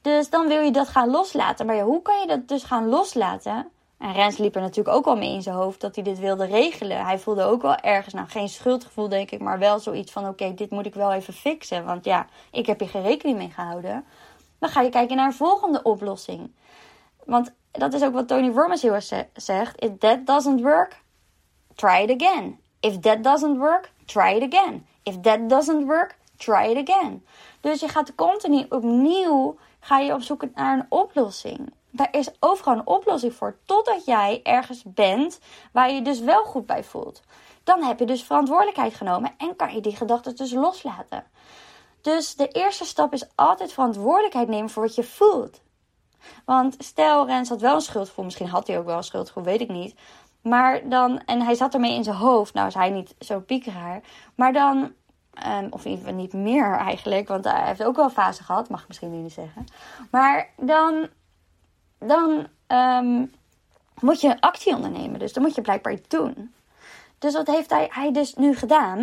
Dus 0.00 0.30
dan 0.30 0.48
wil 0.48 0.60
je 0.60 0.70
dat 0.70 0.88
gaan 0.88 1.10
loslaten. 1.10 1.66
Maar 1.66 1.80
hoe 1.80 2.02
kan 2.02 2.20
je 2.20 2.26
dat 2.26 2.48
dus 2.48 2.62
gaan 2.62 2.88
loslaten? 2.88 3.68
En 4.04 4.12
Rens 4.12 4.36
liep 4.38 4.54
er 4.54 4.60
natuurlijk 4.60 4.96
ook 4.96 5.06
al 5.06 5.16
mee 5.16 5.32
in 5.32 5.42
zijn 5.42 5.54
hoofd 5.54 5.80
dat 5.80 5.94
hij 5.94 6.04
dit 6.04 6.18
wilde 6.18 6.44
regelen. 6.44 7.04
Hij 7.04 7.18
voelde 7.18 7.42
ook 7.42 7.62
wel 7.62 7.76
ergens, 7.76 8.14
nou 8.14 8.28
geen 8.28 8.48
schuldgevoel 8.48 9.08
denk 9.08 9.30
ik, 9.30 9.40
maar 9.40 9.58
wel 9.58 9.78
zoiets 9.78 10.12
van: 10.12 10.28
oké, 10.28 10.54
dit 10.54 10.70
moet 10.70 10.86
ik 10.86 10.94
wel 10.94 11.12
even 11.12 11.34
fixen. 11.34 11.84
Want 11.84 12.04
ja, 12.04 12.26
ik 12.50 12.66
heb 12.66 12.78
hier 12.80 12.88
geen 12.88 13.02
rekening 13.02 13.38
mee 13.38 13.50
gehouden. 13.50 14.04
Dan 14.58 14.68
ga 14.68 14.80
je 14.80 14.88
kijken 14.88 15.16
naar 15.16 15.26
een 15.26 15.32
volgende 15.32 15.82
oplossing. 15.82 16.50
Want 17.24 17.52
dat 17.70 17.94
is 17.94 18.02
ook 18.02 18.12
wat 18.12 18.28
Tony 18.28 18.50
Robbins 18.50 18.82
heel 18.82 18.94
erg 18.94 19.26
zegt: 19.34 19.82
If 19.82 19.90
that 19.98 20.26
doesn't 20.26 20.60
work, 20.60 21.02
try 21.74 22.02
it 22.06 22.22
again. 22.22 22.58
If 22.80 22.98
that 22.98 23.24
doesn't 23.24 23.58
work, 23.58 23.92
try 24.04 24.34
it 24.34 24.54
again. 24.54 24.86
If 25.02 25.20
that 25.20 25.48
doesn't 25.48 25.86
work, 25.86 26.16
try 26.36 26.70
it 26.70 26.88
again. 26.88 27.24
Dus 27.60 27.80
je 27.80 27.88
gaat 27.88 28.14
continu 28.14 28.66
opnieuw 28.68 29.56
ga 29.80 29.98
je 29.98 30.12
op 30.12 30.22
zoek 30.22 30.44
naar 30.54 30.78
een 30.78 30.86
oplossing 30.88 31.72
daar 31.96 32.08
is 32.10 32.30
overal 32.40 32.74
een 32.74 32.86
oplossing 32.86 33.34
voor. 33.34 33.56
Totdat 33.64 34.04
jij 34.04 34.40
ergens 34.42 34.82
bent 34.86 35.40
waar 35.72 35.92
je 35.92 36.02
dus 36.02 36.20
wel 36.20 36.44
goed 36.44 36.66
bij 36.66 36.84
voelt. 36.84 37.22
Dan 37.64 37.82
heb 37.82 37.98
je 37.98 38.06
dus 38.06 38.24
verantwoordelijkheid 38.24 38.94
genomen 38.94 39.34
en 39.38 39.56
kan 39.56 39.74
je 39.74 39.80
die 39.80 39.96
gedachten 39.96 40.36
dus 40.36 40.52
loslaten. 40.52 41.24
Dus 42.00 42.34
de 42.34 42.48
eerste 42.48 42.84
stap 42.84 43.12
is 43.12 43.26
altijd 43.34 43.72
verantwoordelijkheid 43.72 44.48
nemen 44.48 44.70
voor 44.70 44.82
wat 44.82 44.94
je 44.94 45.04
voelt. 45.04 45.60
Want 46.44 46.74
stel, 46.78 47.26
Rens 47.26 47.48
had 47.48 47.60
wel 47.60 47.74
een 47.74 47.80
schuldgevoel. 47.80 48.24
Misschien 48.24 48.48
had 48.48 48.66
hij 48.66 48.78
ook 48.78 48.86
wel 48.86 48.96
een 48.96 49.02
schuldgevoel, 49.02 49.42
weet 49.42 49.60
ik 49.60 49.68
niet. 49.68 49.94
Maar 50.42 50.88
dan, 50.88 51.22
en 51.24 51.42
hij 51.42 51.54
zat 51.54 51.74
ermee 51.74 51.94
in 51.94 52.04
zijn 52.04 52.16
hoofd. 52.16 52.54
Nou 52.54 52.66
is 52.66 52.74
hij 52.74 52.90
niet 52.90 53.14
zo 53.18 53.40
piekeraar. 53.40 54.02
Maar 54.34 54.52
dan, 54.52 54.92
um, 55.46 55.66
of 55.70 55.84
niet 55.84 56.32
meer 56.32 56.76
eigenlijk. 56.76 57.28
Want 57.28 57.44
hij 57.44 57.66
heeft 57.66 57.84
ook 57.84 57.96
wel 57.96 58.10
fase 58.10 58.42
gehad. 58.42 58.68
Mag 58.68 58.82
ik 58.82 58.88
misschien 58.88 59.22
niet 59.22 59.32
zeggen. 59.32 59.64
Maar 60.10 60.48
dan 60.56 61.08
dan 62.06 62.46
um, 62.68 63.32
moet 64.00 64.20
je 64.20 64.40
actie 64.40 64.74
ondernemen. 64.74 65.18
Dus 65.18 65.32
dan 65.32 65.42
moet 65.42 65.54
je 65.54 65.60
blijkbaar 65.60 65.96
doen. 66.08 66.54
Dus 67.18 67.34
wat 67.34 67.46
heeft 67.46 67.70
hij, 67.70 67.88
hij 67.90 68.12
dus 68.12 68.34
nu 68.34 68.56
gedaan? 68.56 68.98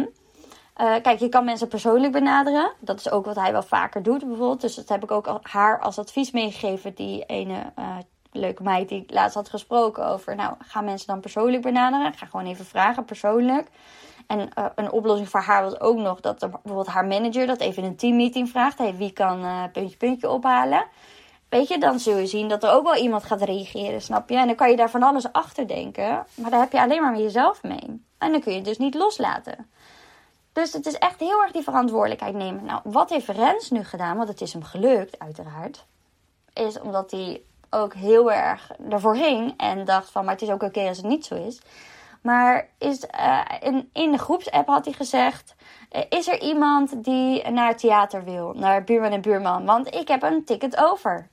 Uh, 0.78 0.96
kijk, 1.02 1.20
je 1.20 1.30
kan 1.30 1.46
mensen 1.46 1.68
persoonlijk 1.68 2.14
benaderen. 2.14 2.72
Dat 2.80 3.00
is 3.00 3.12
ook 3.12 3.26
wat 3.26 3.36
hij 3.36 3.52
wel 3.52 3.64
vaker 3.64 4.04
doet, 4.04 4.28
bijvoorbeeld. 4.28 4.62
Dus 4.62 4.76
dat 4.76 4.90
heb 4.90 5.04
ik 5.04 5.12
ook 5.12 5.40
haar 5.42 5.80
als 5.80 6.00
advies 6.00 6.32
meegegeven. 6.32 6.94
Die 6.94 7.26
ene 7.26 7.72
uh, 7.80 7.98
leuke 8.32 8.64
meid 8.64 8.90
die 8.90 9.02
ik 9.02 9.12
laatst 9.12 9.36
had 9.36 9.50
gesproken 9.50 10.06
over. 10.06 10.36
Nou, 10.36 10.56
ga 10.60 10.82
mensen 10.82 11.08
dan 11.08 11.20
persoonlijk 11.20 11.62
benaderen? 11.62 12.14
Ga 12.14 12.26
gewoon 12.26 12.46
even 12.46 12.66
vragen, 12.66 13.06
persoonlijk. 13.06 13.68
En 14.28 14.40
uh, 14.40 14.66
een 14.76 14.92
oplossing 14.92 15.30
voor 15.30 15.42
haar 15.42 15.64
was 15.64 15.80
ook 15.80 15.98
nog 15.98 16.20
dat 16.20 16.40
bijvoorbeeld 16.40 16.88
haar 16.88 17.06
manager 17.06 17.48
dat 17.48 17.60
even 17.60 17.84
in 17.84 17.90
een 17.90 17.96
teammeeting 17.96 18.50
vraagt. 18.50 18.78
Hey, 18.78 18.96
wie 18.96 19.12
kan 19.12 19.70
puntje 19.72 19.98
puntje 19.98 20.30
ophalen? 20.30 20.86
Weet 21.52 21.68
je, 21.68 21.78
dan 21.78 22.00
zul 22.00 22.18
je 22.18 22.26
zien 22.26 22.48
dat 22.48 22.64
er 22.64 22.72
ook 22.72 22.84
wel 22.84 22.96
iemand 22.96 23.24
gaat 23.24 23.42
reageren, 23.42 24.02
snap 24.02 24.30
je? 24.30 24.38
En 24.38 24.48
dan 24.48 24.56
kan 24.56 24.70
je 24.70 24.76
daar 24.76 24.90
van 24.90 25.04
alles 25.04 25.32
achter 25.32 25.68
denken. 25.68 26.26
Maar 26.36 26.50
daar 26.50 26.60
heb 26.60 26.72
je 26.72 26.82
alleen 26.82 27.02
maar 27.02 27.12
met 27.12 27.22
jezelf 27.22 27.64
mee. 27.64 28.04
En 28.18 28.32
dan 28.32 28.42
kun 28.42 28.52
je 28.52 28.58
het 28.58 28.68
dus 28.68 28.78
niet 28.78 28.94
loslaten. 28.94 29.70
Dus 30.54 30.74
het 30.74 30.86
is 30.86 30.98
echt 30.98 31.20
heel 31.20 31.42
erg 31.42 31.52
die 31.52 31.64
verantwoordelijkheid 31.64 32.36
nemen. 32.36 32.66
Nou, 32.66 32.82
wat 32.84 33.10
heeft 33.10 33.28
Rens 33.28 33.70
nu 33.70 33.84
gedaan? 33.84 34.18
Want 34.18 34.30
het 34.30 34.42
is 34.42 34.54
hem 34.54 34.64
gelukt, 34.64 35.20
uiteraard. 35.20 35.86
Is 36.54 36.80
omdat 36.80 37.12
hij 37.12 37.42
ook 37.70 37.94
heel 37.94 38.32
erg 38.32 38.72
ervoor 38.90 39.16
ging. 39.16 39.54
En 39.58 39.86
dacht 39.86 40.12
van, 40.12 40.26
maar 40.26 40.34
het 40.34 40.44
is 40.44 40.50
ook 40.50 40.64
oké 40.64 40.88
als 40.88 40.98
het 40.98 41.06
niet 41.06 41.26
zo 41.26 41.36
is. 41.36 41.62
Maar 42.22 42.70
is, 42.78 43.06
uh, 43.20 43.42
in, 43.60 43.90
in 43.94 44.12
de 44.12 44.18
groepsapp 44.18 44.68
had 44.68 44.86
hij 44.86 44.94
gezegd: 44.94 45.56
uh, 45.92 46.02
Is 46.10 46.28
er 46.28 46.42
iemand 46.42 47.04
die 47.04 47.50
naar 47.50 47.68
het 47.68 47.80
theater 47.80 48.24
wil? 48.24 48.54
Naar 48.56 48.84
buurman 48.84 49.12
en 49.12 49.22
buurman? 49.22 49.66
Want 49.66 49.96
ik 49.96 50.08
heb 50.08 50.24
een 50.24 50.46
ticket 50.46 50.78
over 50.78 51.30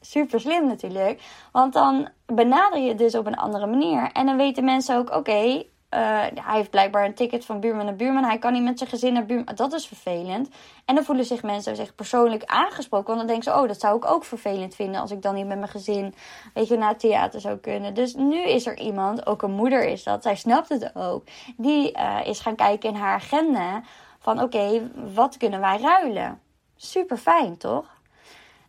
super 0.00 0.40
slim 0.40 0.66
natuurlijk. 0.66 1.22
Want 1.52 1.72
dan 1.72 2.08
benader 2.26 2.80
je 2.80 2.88
het 2.88 2.98
dus 2.98 3.14
op 3.14 3.26
een 3.26 3.36
andere 3.36 3.66
manier. 3.66 4.10
En 4.12 4.26
dan 4.26 4.36
weten 4.36 4.64
mensen 4.64 4.96
ook, 4.96 5.10
oké, 5.10 5.64
eh, 5.90 6.00
hij 6.34 6.56
heeft 6.56 6.70
blijkbaar 6.70 7.04
een 7.04 7.14
ticket 7.14 7.44
van 7.44 7.60
buurman 7.60 7.84
naar 7.84 7.96
buurman. 7.96 8.24
Hij 8.24 8.38
kan 8.38 8.52
niet 8.52 8.62
met 8.62 8.78
zijn 8.78 8.90
gezin 8.90 9.12
naar 9.12 9.26
buurman. 9.26 9.54
Dat 9.54 9.72
is 9.72 9.86
vervelend. 9.86 10.48
En 10.84 10.94
dan 10.94 11.04
voelen 11.04 11.24
zich 11.24 11.42
mensen 11.42 11.76
zich 11.76 11.94
persoonlijk 11.94 12.44
aangesproken. 12.44 13.06
Want 13.06 13.18
dan 13.18 13.26
denken 13.26 13.52
ze, 13.52 13.58
oh, 13.58 13.68
dat 13.68 13.80
zou 13.80 13.96
ik 13.96 14.10
ook 14.10 14.24
vervelend 14.24 14.74
vinden 14.74 15.00
als 15.00 15.10
ik 15.10 15.22
dan 15.22 15.34
niet 15.34 15.46
met 15.46 15.58
mijn 15.58 15.70
gezin, 15.70 16.14
weet 16.54 16.68
je, 16.68 16.76
naar 16.76 16.88
het 16.88 16.98
theater 16.98 17.40
zou 17.40 17.56
kunnen. 17.56 17.94
Dus 17.94 18.14
nu 18.14 18.42
is 18.42 18.66
er 18.66 18.78
iemand, 18.78 19.26
ook 19.26 19.42
een 19.42 19.50
moeder 19.50 19.84
is 19.84 20.02
dat, 20.02 20.22
zij 20.22 20.36
snapt 20.36 20.68
het 20.68 20.96
ook. 20.96 21.24
Die 21.56 21.98
uh, 21.98 22.20
is 22.24 22.40
gaan 22.40 22.56
kijken 22.56 22.88
in 22.88 22.94
haar 22.94 23.14
agenda 23.14 23.82
van, 24.18 24.42
oké, 24.42 24.90
wat 25.14 25.36
kunnen 25.36 25.60
wij 25.60 25.78
ruilen? 25.80 26.40
Super 26.76 27.16
fijn, 27.16 27.56
toch? 27.56 27.84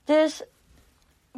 Dus 0.03 0.43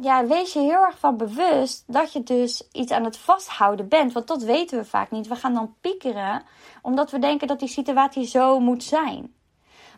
ja, 0.00 0.26
wees 0.26 0.52
je 0.52 0.60
heel 0.60 0.84
erg 0.84 0.98
van 0.98 1.16
bewust 1.16 1.84
dat 1.86 2.12
je 2.12 2.22
dus 2.22 2.68
iets 2.72 2.92
aan 2.92 3.04
het 3.04 3.16
vasthouden 3.16 3.88
bent. 3.88 4.12
Want 4.12 4.26
dat 4.26 4.42
weten 4.42 4.78
we 4.78 4.84
vaak 4.84 5.10
niet. 5.10 5.28
We 5.28 5.36
gaan 5.36 5.54
dan 5.54 5.74
piekeren 5.80 6.42
omdat 6.82 7.10
we 7.10 7.18
denken 7.18 7.46
dat 7.46 7.58
die 7.58 7.68
situatie 7.68 8.26
zo 8.26 8.60
moet 8.60 8.84
zijn. 8.84 9.34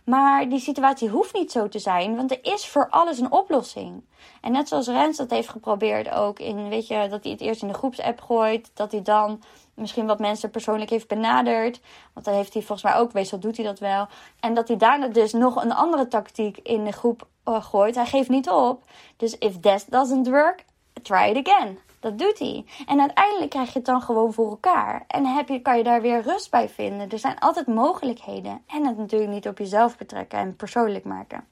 Maar 0.04 0.48
die 0.48 0.60
situatie 0.60 1.08
hoeft 1.08 1.34
niet 1.34 1.52
zo 1.52 1.68
te 1.68 1.78
zijn, 1.78 2.16
want 2.16 2.30
er 2.30 2.38
is 2.42 2.66
voor 2.66 2.88
alles 2.90 3.18
een 3.18 3.32
oplossing. 3.32 4.04
En 4.40 4.52
net 4.52 4.68
zoals 4.68 4.86
Rens 4.86 5.16
dat 5.16 5.30
heeft 5.30 5.48
geprobeerd 5.48 6.10
ook 6.10 6.38
in, 6.38 6.68
weet 6.68 6.86
je, 6.86 7.08
dat 7.08 7.22
hij 7.22 7.32
het 7.32 7.40
eerst 7.40 7.62
in 7.62 7.68
de 7.68 7.74
groepsapp 7.74 8.20
gooit, 8.20 8.70
dat 8.74 8.92
hij 8.92 9.02
dan 9.02 9.42
misschien 9.74 10.06
wat 10.06 10.18
mensen 10.18 10.50
persoonlijk 10.50 10.90
heeft 10.90 11.08
benaderd. 11.08 11.80
Want 12.12 12.26
dan 12.26 12.34
heeft 12.34 12.52
hij 12.52 12.62
volgens 12.62 12.92
mij 12.92 13.00
ook, 13.00 13.12
meestal 13.12 13.38
doet 13.38 13.56
hij 13.56 13.66
dat 13.66 13.78
wel. 13.78 14.06
En 14.40 14.54
dat 14.54 14.68
hij 14.68 14.76
daarna 14.76 15.08
dus 15.08 15.32
nog 15.32 15.62
een 15.64 15.72
andere 15.72 16.08
tactiek 16.08 16.58
in 16.58 16.84
de 16.84 16.92
groep 16.92 17.26
gooit. 17.46 17.94
Hij 17.94 18.06
geeft 18.06 18.28
niet 18.28 18.50
op. 18.50 18.82
Dus 19.16 19.38
if 19.38 19.60
that 19.60 19.86
doesn't 19.88 20.28
work, 20.28 20.64
try 21.02 21.30
it 21.34 21.46
again. 21.48 21.78
Dat 22.00 22.18
doet 22.18 22.38
hij. 22.38 22.64
En 22.86 23.00
uiteindelijk 23.00 23.50
krijg 23.50 23.72
je 23.72 23.78
het 23.78 23.86
dan 23.86 24.02
gewoon 24.02 24.32
voor 24.32 24.50
elkaar. 24.50 25.04
En 25.06 25.26
heb 25.26 25.48
je, 25.48 25.60
kan 25.60 25.76
je 25.76 25.84
daar 25.84 26.00
weer 26.00 26.22
rust 26.22 26.50
bij 26.50 26.68
vinden. 26.68 27.10
Er 27.10 27.18
zijn 27.18 27.38
altijd 27.38 27.66
mogelijkheden. 27.66 28.62
En 28.66 28.86
het 28.86 28.96
natuurlijk 28.96 29.30
niet 29.30 29.48
op 29.48 29.58
jezelf 29.58 29.96
betrekken 29.96 30.38
en 30.38 30.56
persoonlijk 30.56 31.04
maken. 31.04 31.44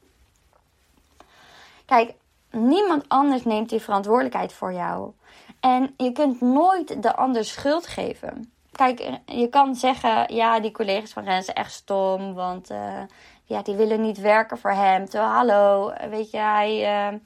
Kijk, 1.86 2.14
niemand 2.50 3.08
anders 3.08 3.44
neemt 3.44 3.68
die 3.68 3.80
verantwoordelijkheid 3.80 4.52
voor 4.52 4.72
jou. 4.72 5.12
En 5.60 5.94
je 5.96 6.12
kunt 6.12 6.40
nooit 6.40 7.02
de 7.02 7.16
ander 7.16 7.44
schuld 7.44 7.86
geven. 7.86 8.52
Kijk, 8.72 9.10
je 9.26 9.48
kan 9.48 9.74
zeggen, 9.74 10.34
ja, 10.34 10.60
die 10.60 10.70
collega's 10.70 11.12
van 11.12 11.24
Rens 11.24 11.44
zijn 11.44 11.56
echt 11.56 11.72
stom, 11.72 12.34
want 12.34 12.70
uh, 12.70 13.02
ja, 13.44 13.62
die 13.62 13.74
willen 13.74 14.00
niet 14.00 14.18
werken 14.18 14.58
voor 14.58 14.70
hem. 14.70 15.06
Hallo, 15.12 15.92
weet 16.10 16.30
je, 16.30 16.38
hij, 16.38 17.08
uh, 17.12 17.18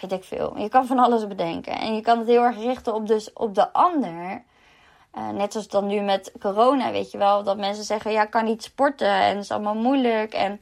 weet 0.00 0.12
ik 0.12 0.24
veel. 0.24 0.58
Je 0.58 0.68
kan 0.68 0.86
van 0.86 0.98
alles 0.98 1.26
bedenken. 1.26 1.72
En 1.72 1.94
je 1.94 2.00
kan 2.00 2.18
het 2.18 2.26
heel 2.26 2.42
erg 2.42 2.56
richten 2.56 2.94
op, 2.94 3.06
dus, 3.06 3.32
op 3.32 3.54
de 3.54 3.72
ander. 3.72 4.42
Uh, 5.14 5.28
net 5.28 5.56
als 5.56 5.68
dan 5.68 5.86
nu 5.86 6.00
met 6.00 6.32
corona, 6.40 6.90
weet 6.90 7.10
je 7.10 7.18
wel. 7.18 7.42
Dat 7.42 7.56
mensen 7.56 7.84
zeggen, 7.84 8.12
ja, 8.12 8.22
ik 8.22 8.30
kan 8.30 8.44
niet 8.44 8.62
sporten 8.62 9.08
en 9.08 9.34
het 9.34 9.44
is 9.44 9.50
allemaal 9.50 9.74
moeilijk. 9.74 10.32
En, 10.32 10.60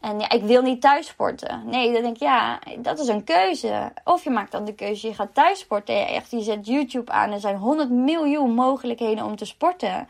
en 0.00 0.20
ja, 0.20 0.30
ik 0.30 0.42
wil 0.42 0.62
niet 0.62 0.80
thuis 0.80 1.06
sporten. 1.06 1.62
Nee, 1.66 1.92
dan 1.92 2.02
denk 2.02 2.14
ik, 2.14 2.22
ja, 2.22 2.58
dat 2.78 2.98
is 2.98 3.08
een 3.08 3.24
keuze. 3.24 3.92
Of 4.04 4.24
je 4.24 4.30
maakt 4.30 4.52
dan 4.52 4.64
de 4.64 4.74
keuze, 4.74 5.08
je 5.08 5.14
gaat 5.14 5.34
thuis 5.34 5.58
sporten. 5.58 6.06
Echt, 6.06 6.30
je 6.30 6.40
zet 6.40 6.66
YouTube 6.66 7.12
aan, 7.12 7.32
er 7.32 7.40
zijn 7.40 7.56
100 7.56 7.90
miljoen 7.90 8.54
mogelijkheden 8.54 9.24
om 9.24 9.36
te 9.36 9.44
sporten. 9.44 10.08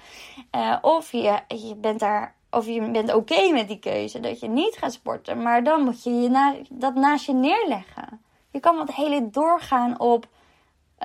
Uh, 0.56 0.76
of 0.80 1.12
je, 1.12 1.38
je 1.48 1.74
bent 1.76 2.00
daar 2.00 2.34
of 2.54 2.66
je 2.66 2.90
bent 2.90 3.14
oké 3.14 3.48
met 3.52 3.68
die 3.68 3.78
keuze 3.78 4.20
dat 4.20 4.40
je 4.40 4.48
niet 4.48 4.76
gaat 4.76 4.92
sporten. 4.92 5.42
Maar 5.42 5.64
dan 5.64 5.82
moet 5.82 6.02
je, 6.02 6.10
je 6.20 6.28
na, 6.28 6.54
dat 6.70 6.94
naast 6.94 7.26
je 7.26 7.32
neerleggen. 7.32 8.20
Je 8.50 8.60
kan 8.60 8.76
wat 8.76 8.94
hele 8.94 9.30
doorgaan 9.30 10.00
op 10.00 10.26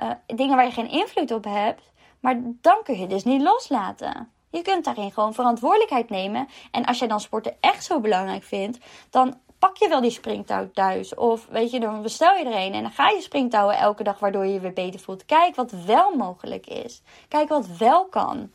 uh, 0.02 0.10
dingen 0.26 0.56
waar 0.56 0.64
je 0.64 0.70
geen 0.70 0.90
invloed 0.90 1.30
op 1.30 1.44
hebt. 1.44 1.82
Maar 2.20 2.40
dan 2.42 2.80
kun 2.82 2.98
je 2.98 3.06
dus 3.06 3.24
niet 3.24 3.42
loslaten. 3.42 4.30
Je 4.50 4.62
kunt 4.62 4.84
daarin 4.84 5.12
gewoon 5.12 5.34
verantwoordelijkheid 5.34 6.10
nemen. 6.10 6.48
En 6.70 6.84
als 6.84 6.98
jij 6.98 7.08
dan 7.08 7.20
sporten 7.20 7.56
echt 7.60 7.84
zo 7.84 8.00
belangrijk 8.00 8.42
vindt, 8.42 8.78
dan 9.10 9.38
pak 9.58 9.76
je 9.76 9.88
wel 9.88 10.00
die 10.00 10.10
springtouw 10.10 10.70
thuis. 10.70 11.14
Of 11.14 11.46
weet 11.46 11.70
je, 11.70 11.80
dan 11.80 12.02
bestel 12.02 12.36
je 12.36 12.44
er 12.44 12.66
een 12.66 12.74
en 12.74 12.82
dan 12.82 12.90
ga 12.90 13.08
je 13.08 13.20
springtouwen 13.20 13.76
elke 13.76 14.02
dag, 14.02 14.18
waardoor 14.18 14.46
je 14.46 14.52
je 14.52 14.60
weer 14.60 14.72
beter 14.72 15.00
voelt. 15.00 15.24
Kijk 15.24 15.54
wat 15.54 15.70
wel 15.70 16.16
mogelijk 16.16 16.66
is. 16.66 17.02
Kijk 17.28 17.48
wat 17.48 17.66
wel 17.66 18.04
kan. 18.06 18.50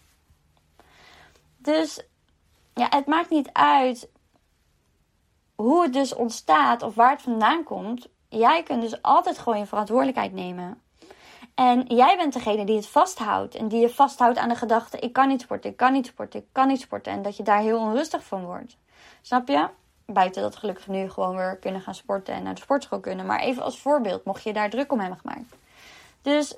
Dus 1.57 2.01
ja, 2.75 2.87
het 2.89 3.05
maakt 3.05 3.29
niet 3.29 3.49
uit 3.53 4.09
hoe 5.55 5.83
het 5.83 5.93
dus 5.93 6.15
ontstaat 6.15 6.81
of 6.81 6.95
waar 6.95 7.11
het 7.11 7.21
vandaan 7.21 7.63
komt. 7.63 8.07
Jij 8.29 8.63
kunt 8.63 8.81
dus 8.81 9.01
altijd 9.01 9.37
gewoon 9.37 9.59
je 9.59 9.65
verantwoordelijkheid 9.65 10.33
nemen. 10.33 10.81
En 11.55 11.85
jij 11.87 12.17
bent 12.17 12.33
degene 12.33 12.65
die 12.65 12.75
het 12.75 12.87
vasthoudt. 12.87 13.55
En 13.55 13.67
die 13.67 13.79
je 13.79 13.89
vasthoudt 13.89 14.37
aan 14.37 14.49
de 14.49 14.55
gedachte: 14.55 14.99
ik 14.99 15.13
kan 15.13 15.27
niet 15.27 15.41
sporten, 15.41 15.69
ik 15.69 15.77
kan 15.77 15.93
niet 15.93 16.05
sporten, 16.05 16.39
ik 16.39 16.45
kan 16.51 16.67
niet 16.67 16.81
sporten. 16.81 17.11
En 17.11 17.21
dat 17.21 17.37
je 17.37 17.43
daar 17.43 17.59
heel 17.59 17.79
onrustig 17.79 18.23
van 18.23 18.45
wordt. 18.45 18.77
Snap 19.21 19.47
je? 19.47 19.67
Buiten 20.05 20.41
dat 20.41 20.55
gelukkig 20.55 20.87
nu 20.87 21.09
gewoon 21.09 21.35
weer 21.35 21.57
kunnen 21.57 21.81
gaan 21.81 21.95
sporten 21.95 22.33
en 22.33 22.43
naar 22.43 22.55
de 22.55 22.61
sportschool 22.61 22.99
kunnen. 22.99 23.25
Maar 23.25 23.39
even 23.39 23.63
als 23.63 23.79
voorbeeld, 23.79 24.25
mocht 24.25 24.43
je 24.43 24.53
daar 24.53 24.69
druk 24.69 24.91
om 24.91 24.99
hebben 24.99 25.19
gemaakt. 25.19 25.55
Dus 26.21 26.57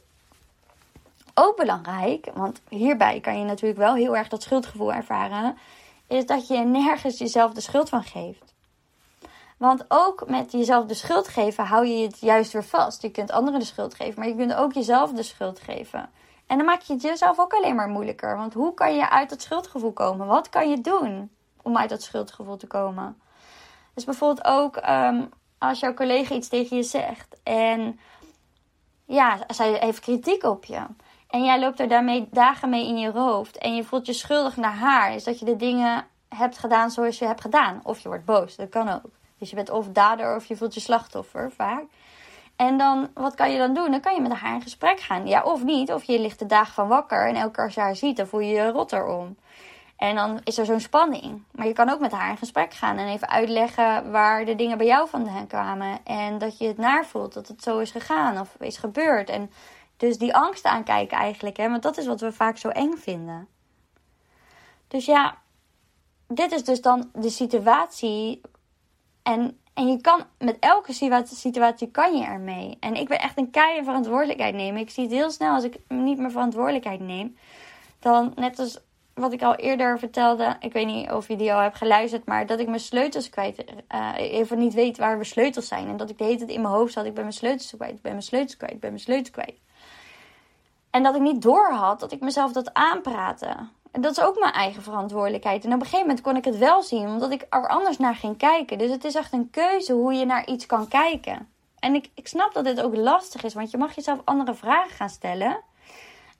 ook 1.33 1.55
belangrijk, 1.57 2.31
want 2.33 2.61
hierbij 2.69 3.19
kan 3.19 3.39
je 3.39 3.45
natuurlijk 3.45 3.79
wel 3.79 3.95
heel 3.95 4.17
erg 4.17 4.27
dat 4.27 4.43
schuldgevoel 4.43 4.93
ervaren 4.93 5.57
is 6.07 6.25
dat 6.25 6.47
je 6.47 6.57
nergens 6.57 7.17
jezelf 7.17 7.53
de 7.53 7.61
schuld 7.61 7.89
van 7.89 8.03
geeft. 8.03 8.55
Want 9.57 9.85
ook 9.87 10.29
met 10.29 10.51
jezelf 10.51 10.85
de 10.85 10.93
schuld 10.93 11.27
geven 11.27 11.65
hou 11.65 11.85
je 11.85 12.05
het 12.05 12.19
juist 12.19 12.51
weer 12.51 12.63
vast. 12.63 13.01
Je 13.01 13.11
kunt 13.11 13.31
anderen 13.31 13.59
de 13.59 13.65
schuld 13.65 13.93
geven, 13.93 14.19
maar 14.19 14.27
je 14.27 14.35
kunt 14.35 14.53
ook 14.53 14.73
jezelf 14.73 15.11
de 15.11 15.23
schuld 15.23 15.59
geven. 15.59 16.09
En 16.47 16.57
dan 16.57 16.65
maak 16.65 16.81
je 16.81 16.93
het 16.93 17.01
jezelf 17.01 17.39
ook 17.39 17.53
alleen 17.53 17.75
maar 17.75 17.87
moeilijker. 17.87 18.37
Want 18.37 18.53
hoe 18.53 18.73
kan 18.73 18.95
je 18.95 19.09
uit 19.09 19.29
dat 19.29 19.41
schuldgevoel 19.41 19.91
komen? 19.91 20.27
Wat 20.27 20.49
kan 20.49 20.69
je 20.69 20.81
doen 20.81 21.29
om 21.61 21.77
uit 21.77 21.89
dat 21.89 22.01
schuldgevoel 22.01 22.57
te 22.57 22.67
komen? 22.67 23.21
Dus 23.93 24.05
bijvoorbeeld 24.05 24.47
ook 24.47 24.75
um, 24.75 25.29
als 25.57 25.79
jouw 25.79 25.93
collega 25.93 26.35
iets 26.35 26.47
tegen 26.47 26.77
je 26.77 26.83
zegt 26.83 27.37
en 27.43 27.99
ja, 29.05 29.37
zij 29.47 29.77
heeft 29.79 29.99
kritiek 29.99 30.43
op 30.43 30.65
je. 30.65 30.85
En 31.27 31.43
jij 31.43 31.59
loopt 31.59 31.79
er 31.79 31.87
daarmee 31.87 32.27
dagen 32.31 32.69
mee 32.69 32.87
in 32.87 32.97
je 32.97 33.11
hoofd. 33.11 33.57
En 33.57 33.75
je 33.75 33.83
voelt 33.83 34.05
je 34.05 34.13
schuldig 34.13 34.57
naar 34.57 34.75
haar. 34.75 35.13
Is 35.13 35.23
dat 35.23 35.39
je 35.39 35.45
de 35.45 35.55
dingen 35.55 36.05
hebt 36.29 36.57
gedaan 36.57 36.91
zoals 36.91 37.19
je 37.19 37.25
hebt 37.25 37.41
gedaan. 37.41 37.79
Of 37.83 37.99
je 37.99 38.07
wordt 38.07 38.25
boos. 38.25 38.55
Dat 38.55 38.69
kan 38.69 38.89
ook. 38.89 39.09
Dus 39.37 39.49
je 39.49 39.55
bent 39.55 39.69
of 39.69 39.87
dader 39.87 40.35
of 40.35 40.45
je 40.45 40.55
voelt 40.55 40.73
je 40.73 40.79
slachtoffer 40.79 41.51
vaak. 41.51 41.83
En 42.55 42.77
dan, 42.77 43.09
wat 43.13 43.35
kan 43.35 43.51
je 43.51 43.57
dan 43.57 43.73
doen? 43.73 43.91
Dan 43.91 43.99
kan 43.99 44.15
je 44.15 44.21
met 44.21 44.31
haar 44.31 44.53
in 44.53 44.61
gesprek 44.61 44.99
gaan. 44.99 45.27
Ja, 45.27 45.43
of 45.43 45.63
niet. 45.63 45.93
Of 45.93 46.03
je 46.03 46.19
ligt 46.19 46.39
de 46.39 46.45
dagen 46.45 46.73
van 46.73 46.87
wakker 46.87 47.27
en 47.27 47.35
elke 47.35 47.51
keer 47.51 47.63
als 47.63 47.73
je 47.73 47.81
haar 47.81 47.95
ziet, 47.95 48.17
dan 48.17 48.27
voel 48.27 48.39
je 48.39 48.53
je 48.53 48.71
rotter 48.71 49.05
om. 49.05 49.37
En 49.97 50.15
dan 50.15 50.39
is 50.43 50.57
er 50.57 50.65
zo'n 50.65 50.79
spanning. 50.79 51.43
Maar 51.51 51.67
je 51.67 51.73
kan 51.73 51.89
ook 51.89 51.99
met 51.99 52.11
haar 52.11 52.29
in 52.29 52.37
gesprek 52.37 52.73
gaan 52.73 52.97
en 52.97 53.07
even 53.07 53.29
uitleggen 53.29 54.11
waar 54.11 54.45
de 54.45 54.55
dingen 54.55 54.77
bij 54.77 54.87
jou 54.87 55.09
vandaan 55.09 55.47
kwamen. 55.47 55.99
En 56.03 56.37
dat 56.37 56.57
je 56.57 56.67
het 56.67 56.77
naar 56.77 57.05
voelt 57.05 57.33
dat 57.33 57.47
het 57.47 57.63
zo 57.63 57.79
is 57.79 57.91
gegaan 57.91 58.39
of 58.39 58.55
is 58.59 58.77
gebeurd. 58.77 59.29
En 59.29 59.51
dus 59.97 60.17
die 60.17 60.35
angst 60.35 60.65
aankijken 60.65 61.17
eigenlijk, 61.17 61.57
hè? 61.57 61.69
want 61.69 61.83
dat 61.83 61.97
is 61.97 62.07
wat 62.07 62.21
we 62.21 62.31
vaak 62.31 62.57
zo 62.57 62.69
eng 62.69 62.93
vinden. 62.97 63.47
Dus 64.87 65.05
ja, 65.05 65.37
dit 66.27 66.51
is 66.51 66.63
dus 66.63 66.81
dan 66.81 67.09
de 67.13 67.29
situatie. 67.29 68.41
En, 69.23 69.59
en 69.73 69.87
je 69.87 70.01
kan 70.01 70.23
met 70.37 70.57
elke 70.59 70.93
situatie 71.23 71.91
kan 71.91 72.17
je 72.17 72.25
ermee. 72.25 72.77
En 72.79 72.95
ik 72.95 73.07
ben 73.07 73.19
echt 73.19 73.37
een 73.37 73.49
keiharde 73.49 73.83
verantwoordelijkheid 73.83 74.55
nemen. 74.55 74.81
Ik 74.81 74.89
zie 74.89 75.03
het 75.03 75.13
heel 75.13 75.31
snel 75.31 75.53
als 75.53 75.63
ik 75.63 75.77
niet 75.87 76.17
meer 76.17 76.31
verantwoordelijkheid 76.31 76.99
neem. 76.99 77.37
Dan 77.99 78.31
net 78.35 78.59
als 78.59 78.79
wat 79.13 79.33
ik 79.33 79.41
al 79.41 79.55
eerder 79.55 79.99
vertelde. 79.99 80.55
Ik 80.59 80.73
weet 80.73 80.85
niet 80.85 81.11
of 81.11 81.27
je 81.27 81.35
die 81.35 81.53
al 81.53 81.59
hebt 81.59 81.77
geluisterd. 81.77 82.25
Maar 82.25 82.45
dat 82.45 82.59
ik 82.59 82.67
mijn 82.67 82.79
sleutels 82.79 83.29
kwijt. 83.29 83.63
Uh, 83.95 84.13
even 84.17 84.57
niet 84.57 84.73
weet 84.73 84.97
waar 84.97 85.13
mijn 85.13 85.25
sleutels 85.25 85.67
zijn. 85.67 85.87
En 85.87 85.97
dat 85.97 86.09
ik 86.09 86.17
de 86.17 86.23
hele 86.23 86.37
tijd 86.37 86.49
in 86.49 86.61
mijn 86.61 86.73
hoofd 86.73 86.93
zat. 86.93 87.05
Ik 87.05 87.13
ben 87.13 87.23
mijn 87.23 87.35
sleutels 87.35 87.73
kwijt. 87.75 87.95
Ik 87.95 88.01
ben 88.01 88.11
mijn 88.11 88.23
sleutels 88.23 88.57
kwijt. 88.57 88.73
Ik 88.73 88.79
ben 88.79 88.89
mijn 88.89 89.01
sleutels 89.01 89.31
kwijt. 89.31 89.59
En 90.97 91.03
dat 91.03 91.15
ik 91.15 91.21
niet 91.21 91.41
door 91.41 91.71
had 91.71 91.99
dat 91.99 92.11
ik 92.11 92.19
mezelf 92.19 92.51
dat 92.51 92.73
aanpraatte. 92.73 93.55
En 93.91 94.01
dat 94.01 94.11
is 94.17 94.23
ook 94.23 94.39
mijn 94.39 94.53
eigen 94.53 94.83
verantwoordelijkheid. 94.83 95.65
En 95.65 95.73
op 95.73 95.79
een 95.79 95.85
gegeven 95.85 96.07
moment 96.07 96.21
kon 96.21 96.35
ik 96.35 96.45
het 96.45 96.57
wel 96.57 96.83
zien, 96.83 97.07
omdat 97.07 97.31
ik 97.31 97.45
er 97.49 97.67
anders 97.67 97.97
naar 97.97 98.15
ging 98.15 98.37
kijken. 98.37 98.77
Dus 98.77 98.91
het 98.91 99.03
is 99.03 99.15
echt 99.15 99.33
een 99.33 99.49
keuze 99.49 99.93
hoe 99.93 100.13
je 100.13 100.25
naar 100.25 100.47
iets 100.47 100.65
kan 100.65 100.87
kijken. 100.87 101.49
En 101.79 101.95
ik, 101.95 102.09
ik 102.13 102.27
snap 102.27 102.53
dat 102.53 102.63
dit 102.63 102.81
ook 102.81 102.95
lastig 102.95 103.43
is, 103.43 103.53
want 103.53 103.71
je 103.71 103.77
mag 103.77 103.95
jezelf 103.95 104.19
andere 104.23 104.53
vragen 104.53 104.95
gaan 104.95 105.09
stellen. 105.09 105.59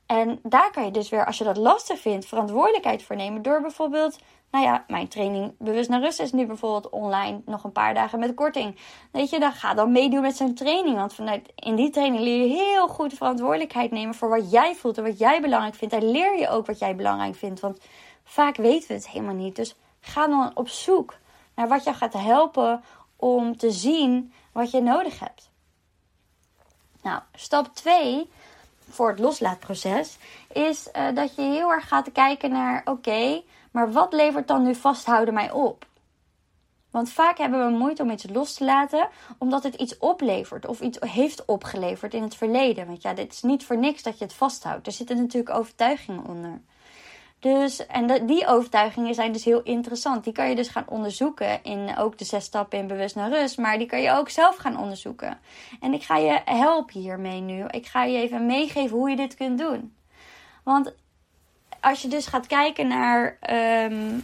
En 0.06 0.40
daar 0.44 0.72
kan 0.72 0.86
je 0.86 0.92
dus 0.92 1.10
weer, 1.10 1.26
als 1.26 1.38
je 1.38 1.44
dat 1.44 1.58
lastig 1.58 2.00
vindt, 2.00 2.26
verantwoordelijkheid 2.26 3.04
voor 3.04 3.16
nemen. 3.16 3.42
Door 3.42 3.62
bijvoorbeeld 3.62 4.20
nou 4.52 4.66
ja, 4.66 4.84
mijn 4.88 5.08
training 5.08 5.54
Bewust 5.58 5.90
naar 5.90 6.02
Rust 6.02 6.20
is 6.20 6.32
nu 6.32 6.46
bijvoorbeeld 6.46 6.90
online 6.90 7.42
nog 7.46 7.64
een 7.64 7.72
paar 7.72 7.94
dagen 7.94 8.20
met 8.20 8.34
korting. 8.34 8.76
Weet 9.12 9.30
je, 9.30 9.40
dan 9.40 9.52
ga 9.52 9.74
dan 9.74 9.92
meedoen 9.92 10.22
met 10.22 10.36
zijn 10.36 10.56
training. 10.56 10.96
Want 10.96 11.14
vanuit 11.14 11.52
in 11.56 11.76
die 11.76 11.90
training 11.90 12.24
leer 12.24 12.42
je 12.42 12.56
heel 12.56 12.88
goed 12.88 13.14
verantwoordelijkheid 13.14 13.92
nemen 13.92 14.16
voor 14.16 14.30
wat 14.30 14.52
jij 14.52 14.76
voelt 14.76 14.98
en 14.98 15.04
wat 15.04 15.20
jij 15.20 15.42
belangrijk 15.42 15.76
vindt. 15.76 15.94
Daar 15.94 16.04
leer 16.04 16.40
je 16.40 16.50
ook 16.50 16.66
wat 16.66 16.80
jij 16.80 16.96
belangrijk 16.96 17.36
vindt. 17.36 17.60
Want 17.60 17.80
vaak 18.24 18.56
weten 18.56 18.88
we 18.88 18.94
het 18.94 19.10
helemaal 19.10 19.36
niet. 19.36 19.56
Dus 19.56 19.76
ga 20.00 20.28
dan 20.28 20.52
op 20.54 20.70
zoek 20.70 21.16
naar 21.56 21.68
wat 21.68 21.84
jou 21.84 21.96
gaat 21.96 22.14
helpen 22.14 22.84
om 23.16 23.58
te 23.58 23.72
zien 23.72 24.34
wat 24.52 24.72
je 24.72 24.82
nodig 24.82 25.20
hebt. 25.20 25.50
Nou, 27.02 27.22
stap 27.34 27.76
2 27.76 28.30
voor 28.90 29.10
het 29.10 29.20
loslaatproces 29.20 30.18
is 30.54 30.88
uh, 30.96 31.16
dat 31.16 31.36
je 31.36 31.42
heel 31.42 31.72
erg 31.72 31.88
gaat 31.88 32.12
kijken 32.12 32.52
naar: 32.52 32.82
oké, 32.86 33.42
maar 33.72 33.92
wat 33.92 34.14
levert 34.14 34.48
dan 34.48 34.64
nu 34.64 34.76
vasthouden 34.76 35.34
mij 35.34 35.52
op? 35.52 35.86
Want 36.92 37.10
vaak 37.10 37.38
hebben 37.38 37.66
we 37.66 37.78
moeite 37.78 38.04
om 38.04 38.10
iets 38.10 38.30
los 38.30 38.54
te 38.54 38.66
laten, 38.66 39.08
omdat 39.38 39.64
het 39.64 39.76
iets 39.76 39.98
oplevert 39.98 40.68
of 40.68 40.82
iets 40.82 40.98
heeft 41.00 41.46
opgeleverd 41.46 42.14
in 42.14 42.24
het 42.24 42.36
verleden. 42.36 42.88
Want 42.88 43.02
ja, 43.02 43.14
dit 43.14 43.34
is 43.34 43.42
niet 43.42 43.66
voor 43.66 43.78
niks 43.78 44.04
dat 44.04 44.18
je 44.18 44.24
het 44.24 44.34
vasthoudt. 44.34 44.88
Er 44.88 44.94
zitten 44.94 45.18
natuurlijk 45.18 45.56
overtuigingen 45.56 46.26
onder. 46.26 46.62
Dus, 47.40 47.86
en 47.86 48.26
die 48.26 48.48
overtuigingen 48.48 49.14
zijn 49.14 49.32
dus 49.32 49.44
heel 49.44 49.62
interessant. 49.62 50.24
Die 50.24 50.34
kan 50.34 50.50
je 50.50 50.56
dus 50.56 50.68
gaan 50.68 50.88
onderzoeken 50.88 51.64
in 51.64 51.98
ook 51.98 52.18
de 52.18 52.26
zes 52.26 52.46
stappen 52.46 52.80
in 52.80 52.88
bewust 52.88 53.16
naar 53.16 53.32
rust. 53.32 53.58
Maar 53.58 53.78
die 53.78 53.88
kan 53.88 54.02
je 54.02 54.12
ook 54.12 54.30
zelf 54.30 54.56
gaan 54.56 54.80
onderzoeken. 54.80 55.40
En 55.80 55.94
ik 55.94 56.04
ga 56.04 56.18
je 56.18 56.42
helpen 56.46 57.00
hiermee 57.00 57.42
nu. 57.42 57.66
Ik 57.68 57.86
ga 57.86 58.04
je 58.04 58.18
even 58.18 58.46
meegeven 58.46 58.98
hoe 58.98 59.10
je 59.10 59.16
dit 59.16 59.36
kunt 59.36 59.60
doen. 59.60 59.96
Want 60.64 60.94
als 61.82 62.02
je 62.02 62.08
dus 62.08 62.26
gaat 62.26 62.48
kijken 62.48 62.88
naar 62.88 63.38
um, 63.90 64.24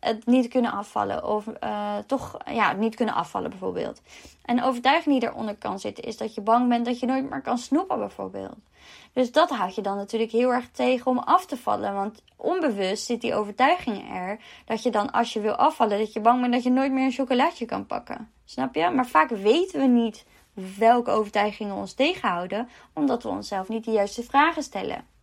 het 0.00 0.26
niet 0.26 0.48
kunnen 0.48 0.72
afvallen. 0.72 1.24
Of 1.28 1.46
uh, 1.64 1.96
toch 2.06 2.36
ja, 2.50 2.72
niet 2.72 2.94
kunnen 2.94 3.14
afvallen 3.14 3.50
bijvoorbeeld. 3.50 4.02
En 4.44 4.56
de 4.56 4.64
overtuiging 4.64 5.20
die 5.20 5.28
eronder 5.28 5.56
kan 5.56 5.78
zitten 5.78 6.04
is 6.04 6.16
dat 6.16 6.34
je 6.34 6.40
bang 6.40 6.68
bent 6.68 6.84
dat 6.86 7.00
je 7.00 7.06
nooit 7.06 7.30
meer 7.30 7.42
kan 7.42 7.58
snoepen 7.58 7.98
bijvoorbeeld. 7.98 8.56
Dus 9.12 9.32
dat 9.32 9.50
houd 9.50 9.74
je 9.74 9.82
dan 9.82 9.96
natuurlijk 9.96 10.32
heel 10.32 10.52
erg 10.52 10.70
tegen 10.70 11.10
om 11.10 11.18
af 11.18 11.46
te 11.46 11.56
vallen. 11.56 11.94
Want 11.94 12.22
onbewust 12.36 13.04
zit 13.04 13.20
die 13.20 13.34
overtuiging 13.34 14.14
er. 14.14 14.38
Dat 14.64 14.82
je 14.82 14.90
dan 14.90 15.10
als 15.10 15.32
je 15.32 15.40
wil 15.40 15.54
afvallen, 15.54 15.98
dat 15.98 16.12
je 16.12 16.20
bang 16.20 16.40
bent 16.40 16.52
dat 16.52 16.62
je 16.62 16.70
nooit 16.70 16.92
meer 16.92 17.04
een 17.04 17.12
chocolaatje 17.12 17.64
kan 17.64 17.86
pakken. 17.86 18.30
Snap 18.44 18.74
je? 18.74 18.90
Maar 18.90 19.06
vaak 19.06 19.30
weten 19.30 19.80
we 19.80 19.86
niet 19.86 20.24
welke 20.78 21.10
overtuigingen 21.10 21.74
ons 21.74 21.92
tegenhouden. 21.92 22.68
Omdat 22.92 23.22
we 23.22 23.28
onszelf 23.28 23.68
niet 23.68 23.84
de 23.84 23.90
juiste 23.90 24.22
vragen 24.22 24.62
stellen. 24.62 25.15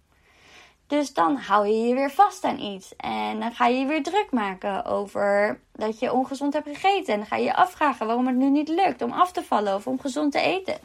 Dus 0.94 1.14
dan 1.14 1.36
hou 1.38 1.68
je 1.68 1.88
je 1.88 1.94
weer 1.94 2.12
vast 2.12 2.44
aan 2.44 2.60
iets. 2.60 2.96
En 2.96 3.40
dan 3.40 3.52
ga 3.52 3.68
je 3.68 3.80
je 3.80 3.86
weer 3.86 4.04
druk 4.04 4.28
maken 4.32 4.86
over 4.86 5.60
dat 5.72 6.00
je 6.00 6.14
ongezond 6.14 6.54
hebt 6.54 6.68
gegeten. 6.68 7.14
En 7.14 7.20
dan 7.20 7.28
ga 7.28 7.36
je 7.36 7.44
je 7.44 7.56
afvragen 7.56 8.06
waarom 8.06 8.28
het 8.28 8.36
nu 8.36 8.50
niet 8.50 8.68
lukt 8.68 9.02
om 9.02 9.12
af 9.12 9.32
te 9.32 9.44
vallen 9.44 9.76
of 9.76 9.88
om 9.88 10.00
gezond 10.00 10.32
te 10.32 10.40
eten. 10.40 10.78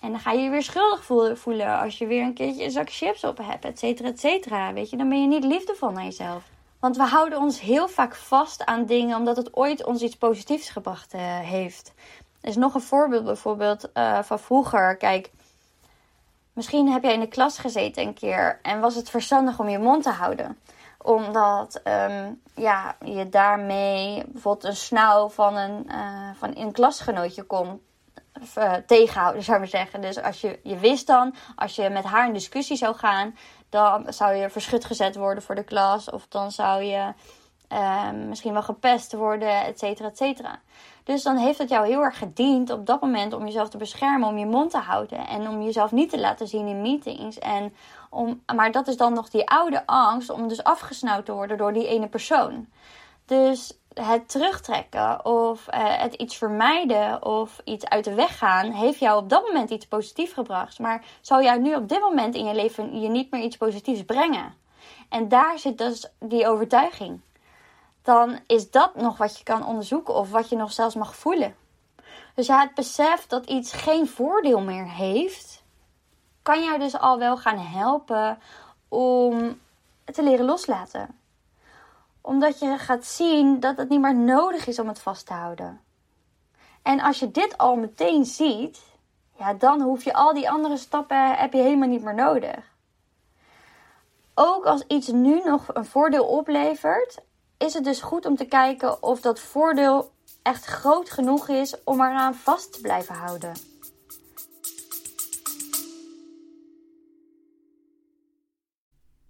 En 0.00 0.10
dan 0.10 0.18
ga 0.18 0.32
je 0.32 0.40
je 0.40 0.50
weer 0.50 0.62
schuldig 0.62 1.04
voelen 1.38 1.78
als 1.78 1.98
je 1.98 2.06
weer 2.06 2.22
een 2.22 2.34
keertje 2.34 2.64
een 2.64 2.70
zak 2.70 2.90
chips 2.90 3.24
op 3.24 3.38
hebt, 3.42 3.64
et 3.64 3.78
cetera, 3.78 4.08
et 4.08 4.20
cetera. 4.20 4.72
Weet 4.72 4.90
je, 4.90 4.96
dan 4.96 5.08
ben 5.08 5.22
je 5.22 5.28
niet 5.28 5.44
liefdevol 5.44 5.90
naar 5.90 6.04
jezelf. 6.04 6.42
Want 6.80 6.96
we 6.96 7.04
houden 7.04 7.38
ons 7.38 7.60
heel 7.60 7.88
vaak 7.88 8.14
vast 8.14 8.64
aan 8.64 8.86
dingen 8.86 9.16
omdat 9.16 9.36
het 9.36 9.56
ooit 9.56 9.84
ons 9.84 10.02
iets 10.02 10.16
positiefs 10.16 10.70
gebracht 10.70 11.14
uh, 11.14 11.20
heeft. 11.38 11.92
Er 12.40 12.48
is 12.48 12.56
nog 12.56 12.74
een 12.74 12.80
voorbeeld 12.80 13.24
bijvoorbeeld 13.24 13.90
uh, 13.94 14.22
van 14.22 14.38
vroeger. 14.38 14.96
Kijk, 14.96 15.30
Misschien 16.52 16.92
heb 16.92 17.02
jij 17.02 17.14
in 17.14 17.20
de 17.20 17.26
klas 17.26 17.58
gezeten 17.58 18.02
een 18.02 18.14
keer 18.14 18.58
en 18.62 18.80
was 18.80 18.94
het 18.94 19.10
verstandig 19.10 19.58
om 19.58 19.68
je 19.68 19.78
mond 19.78 20.02
te 20.02 20.10
houden. 20.10 20.58
Omdat 20.98 21.80
um, 21.84 22.40
ja, 22.54 22.96
je 23.04 23.28
daarmee 23.28 24.24
bijvoorbeeld 24.26 24.64
een 24.64 24.76
snauw 24.76 25.28
van 25.28 25.56
een, 25.56 25.86
uh, 25.88 26.30
van 26.34 26.56
een 26.56 26.72
klasgenootje 26.72 27.42
kon 27.42 27.80
uh, 28.58 28.72
tegenhouden, 28.86 29.42
zou 29.42 29.62
ik 29.62 29.68
zeggen. 29.68 30.00
Dus 30.00 30.22
als 30.22 30.40
je, 30.40 30.60
je 30.62 30.76
wist 30.76 31.06
dan, 31.06 31.34
als 31.56 31.76
je 31.76 31.90
met 31.90 32.04
haar 32.04 32.26
in 32.26 32.32
discussie 32.32 32.76
zou 32.76 32.94
gaan, 32.94 33.36
dan 33.68 34.12
zou 34.12 34.34
je 34.34 34.50
verschut 34.50 34.84
gezet 34.84 35.16
worden 35.16 35.42
voor 35.42 35.54
de 35.54 35.64
klas. 35.64 36.10
Of 36.10 36.26
dan 36.28 36.50
zou 36.50 36.82
je 36.82 37.12
um, 38.08 38.28
misschien 38.28 38.52
wel 38.52 38.62
gepest 38.62 39.12
worden, 39.12 39.64
et 39.64 39.78
cetera, 39.78 40.08
et 40.08 40.16
cetera. 40.16 40.60
Dus 41.04 41.22
dan 41.22 41.36
heeft 41.36 41.58
het 41.58 41.68
jou 41.68 41.86
heel 41.86 42.02
erg 42.02 42.18
gediend 42.18 42.70
op 42.70 42.86
dat 42.86 43.00
moment 43.00 43.32
om 43.32 43.44
jezelf 43.44 43.68
te 43.68 43.76
beschermen, 43.76 44.28
om 44.28 44.38
je 44.38 44.46
mond 44.46 44.70
te 44.70 44.78
houden 44.78 45.26
en 45.26 45.48
om 45.48 45.62
jezelf 45.62 45.92
niet 45.92 46.10
te 46.10 46.20
laten 46.20 46.48
zien 46.48 46.66
in 46.66 46.82
meetings. 46.82 47.38
En 47.38 47.74
om, 48.10 48.42
maar 48.54 48.72
dat 48.72 48.88
is 48.88 48.96
dan 48.96 49.12
nog 49.12 49.30
die 49.30 49.48
oude 49.48 49.86
angst 49.86 50.30
om 50.30 50.48
dus 50.48 50.64
afgesnauwd 50.64 51.24
te 51.24 51.32
worden 51.32 51.58
door 51.58 51.72
die 51.72 51.86
ene 51.86 52.08
persoon. 52.08 52.66
Dus 53.26 53.78
het 53.94 54.28
terugtrekken 54.28 55.24
of 55.24 55.66
uh, 55.74 55.98
het 55.98 56.14
iets 56.14 56.36
vermijden 56.36 57.24
of 57.24 57.60
iets 57.64 57.88
uit 57.88 58.04
de 58.04 58.14
weg 58.14 58.38
gaan, 58.38 58.70
heeft 58.70 58.98
jou 58.98 59.22
op 59.22 59.28
dat 59.28 59.42
moment 59.42 59.70
iets 59.70 59.86
positiefs 59.86 60.32
gebracht. 60.32 60.78
Maar 60.78 61.04
zou 61.20 61.42
jou 61.42 61.60
nu 61.60 61.74
op 61.74 61.88
dit 61.88 62.00
moment 62.00 62.34
in 62.34 62.46
je 62.46 62.54
leven 62.54 63.00
je 63.00 63.08
niet 63.08 63.30
meer 63.30 63.42
iets 63.42 63.56
positiefs 63.56 64.04
brengen? 64.04 64.54
En 65.08 65.28
daar 65.28 65.58
zit 65.58 65.78
dus 65.78 66.12
die 66.18 66.48
overtuiging 66.48 67.20
dan 68.02 68.40
is 68.46 68.70
dat 68.70 68.94
nog 68.94 69.16
wat 69.16 69.38
je 69.38 69.44
kan 69.44 69.66
onderzoeken 69.66 70.14
of 70.14 70.30
wat 70.30 70.48
je 70.48 70.56
nog 70.56 70.72
zelfs 70.72 70.94
mag 70.94 71.16
voelen. 71.16 71.56
Dus 72.34 72.46
ja, 72.46 72.60
het 72.60 72.74
besef 72.74 73.26
dat 73.26 73.46
iets 73.46 73.72
geen 73.72 74.08
voordeel 74.08 74.60
meer 74.60 74.88
heeft, 74.88 75.62
kan 76.42 76.64
jou 76.64 76.78
dus 76.78 76.98
al 76.98 77.18
wel 77.18 77.36
gaan 77.36 77.58
helpen 77.58 78.38
om 78.88 79.60
het 80.04 80.14
te 80.14 80.22
leren 80.22 80.44
loslaten. 80.44 81.20
Omdat 82.20 82.58
je 82.58 82.78
gaat 82.78 83.04
zien 83.04 83.60
dat 83.60 83.76
het 83.76 83.88
niet 83.88 84.00
meer 84.00 84.16
nodig 84.16 84.66
is 84.66 84.78
om 84.78 84.88
het 84.88 85.00
vast 85.00 85.26
te 85.26 85.32
houden. 85.32 85.80
En 86.82 87.00
als 87.00 87.18
je 87.18 87.30
dit 87.30 87.58
al 87.58 87.76
meteen 87.76 88.24
ziet, 88.24 88.80
ja, 89.38 89.54
dan 89.54 89.80
hoef 89.80 90.04
je 90.04 90.14
al 90.14 90.34
die 90.34 90.50
andere 90.50 90.76
stappen 90.76 91.36
heb 91.36 91.52
je 91.52 91.62
helemaal 91.62 91.88
niet 91.88 92.02
meer 92.02 92.14
nodig. 92.14 92.70
Ook 94.34 94.64
als 94.64 94.84
iets 94.86 95.08
nu 95.08 95.42
nog 95.44 95.74
een 95.74 95.84
voordeel 95.84 96.24
oplevert 96.24 97.18
is 97.62 97.74
het 97.74 97.84
dus 97.84 98.00
goed 98.00 98.26
om 98.26 98.36
te 98.36 98.44
kijken 98.44 99.02
of 99.02 99.20
dat 99.20 99.40
voordeel 99.40 100.10
echt 100.42 100.64
groot 100.64 101.10
genoeg 101.10 101.48
is 101.48 101.84
om 101.84 102.00
eraan 102.00 102.34
vast 102.34 102.72
te 102.72 102.80
blijven 102.80 103.14
houden. 103.14 103.52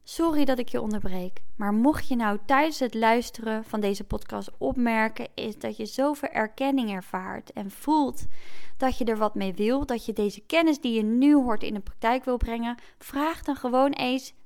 Sorry 0.02 0.44
dat 0.44 0.58
ik 0.58 0.68
je 0.68 0.80
onderbreek, 0.80 1.42
maar 1.56 1.72
mocht 1.72 2.08
je 2.08 2.16
nou 2.16 2.38
tijdens 2.46 2.78
het 2.78 2.94
luisteren 2.94 3.64
van 3.64 3.80
deze 3.80 4.04
podcast 4.04 4.50
opmerken, 4.58 5.28
is 5.34 5.58
dat 5.58 5.76
je 5.76 5.86
zoveel 5.86 6.28
erkenning 6.28 6.90
ervaart 6.90 7.52
en 7.52 7.70
voelt 7.70 8.24
dat 8.76 8.98
je 8.98 9.04
er 9.04 9.16
wat 9.16 9.34
mee 9.34 9.54
wil, 9.54 9.86
dat 9.86 10.04
je 10.04 10.12
deze 10.12 10.40
kennis 10.40 10.80
die 10.80 10.92
je 10.92 11.02
nu 11.02 11.34
hoort 11.34 11.62
in 11.62 11.74
de 11.74 11.80
praktijk 11.80 12.24
wil 12.24 12.36
brengen, 12.36 12.78
vraag 12.98 13.42
dan 13.42 13.56
gewoon 13.56 13.92
eens 13.92 14.34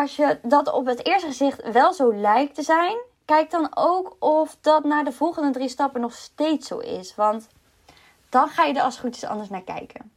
Als 0.00 0.16
je 0.16 0.38
dat 0.42 0.72
op 0.72 0.86
het 0.86 1.06
eerste 1.06 1.26
gezicht 1.26 1.72
wel 1.72 1.92
zo 1.92 2.14
lijkt 2.14 2.54
te 2.54 2.62
zijn, 2.62 2.96
kijk 3.24 3.50
dan 3.50 3.70
ook 3.74 4.16
of 4.18 4.56
dat 4.60 4.84
na 4.84 5.02
de 5.02 5.12
volgende 5.12 5.50
drie 5.50 5.68
stappen 5.68 6.00
nog 6.00 6.14
steeds 6.14 6.68
zo 6.68 6.78
is. 6.78 7.14
Want 7.14 7.48
dan 8.28 8.48
ga 8.48 8.64
je 8.64 8.74
er 8.74 8.82
als 8.82 8.98
goed 8.98 9.16
is 9.16 9.24
anders 9.24 9.48
naar 9.48 9.62
kijken. 9.62 10.12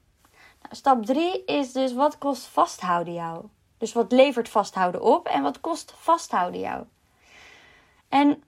Nou, 0.61 0.75
stap 0.75 1.05
3 1.05 1.45
is 1.45 1.71
dus 1.71 1.93
wat 1.93 2.17
kost 2.17 2.45
vasthouden 2.45 3.13
jou? 3.13 3.45
Dus 3.77 3.93
wat 3.93 4.11
levert 4.11 4.49
vasthouden 4.49 5.01
op 5.01 5.27
en 5.27 5.41
wat 5.41 5.61
kost 5.61 5.93
vasthouden 5.95 6.59
jou? 6.59 6.83
En 8.09 8.43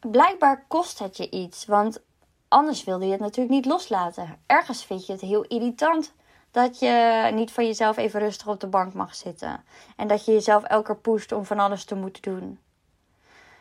blijkbaar 0.00 0.64
kost 0.68 0.98
het 0.98 1.16
je 1.16 1.30
iets, 1.30 1.66
want 1.66 2.00
anders 2.48 2.84
wilde 2.84 3.04
je 3.04 3.12
het 3.12 3.20
natuurlijk 3.20 3.54
niet 3.54 3.66
loslaten. 3.66 4.38
Ergens 4.46 4.84
vind 4.84 5.06
je 5.06 5.12
het 5.12 5.20
heel 5.20 5.42
irritant 5.42 6.12
dat 6.54 6.78
je 6.78 7.30
niet 7.32 7.52
van 7.52 7.66
jezelf 7.66 7.96
even 7.96 8.20
rustig 8.20 8.46
op 8.46 8.60
de 8.60 8.66
bank 8.66 8.92
mag 8.92 9.14
zitten. 9.14 9.64
En 9.96 10.08
dat 10.08 10.24
je 10.24 10.32
jezelf 10.32 10.62
elke 10.62 10.86
keer 10.86 10.96
pusht 10.96 11.32
om 11.32 11.44
van 11.44 11.58
alles 11.58 11.84
te 11.84 11.94
moeten 11.94 12.22
doen. 12.22 12.58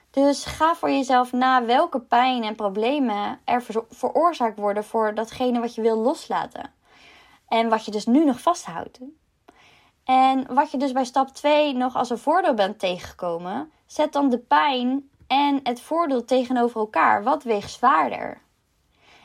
Dus 0.10 0.46
ga 0.46 0.76
voor 0.76 0.90
jezelf 0.90 1.32
na 1.32 1.66
welke 1.66 2.00
pijn 2.00 2.44
en 2.44 2.56
problemen 2.56 3.40
er 3.44 3.64
veroorzaakt 3.90 4.60
worden 4.60 4.84
voor 4.84 5.16
datgene 5.16 5.60
wat 5.60 5.76
je 5.76 5.82
wil 5.82 5.98
loslaten. 5.98 6.74
En 7.48 7.70
wat 7.70 7.86
je 7.86 7.92
dus 7.92 8.06
nu 8.06 8.26
nog 8.26 8.42
vasthoudt. 8.42 9.00
En 10.04 10.54
wat 10.54 10.72
je 10.72 10.78
dus 10.78 10.92
bij 10.92 11.06
stap 11.06 11.30
2 11.30 11.74
nog 11.74 11.96
als 11.96 12.10
een 12.10 12.18
voordeel 12.18 12.54
bent 12.54 12.80
tegengekomen, 12.80 13.72
zet 13.86 14.14
dan 14.14 14.30
de 14.30 14.40
pijn 14.40 15.10
en 15.28 15.60
het 15.64 15.82
voordeel 15.82 16.26
tegenover 16.26 16.80
elkaar. 16.80 17.24
Wat 17.24 17.44
weegt 17.44 17.72
zwaarder? 17.72 18.42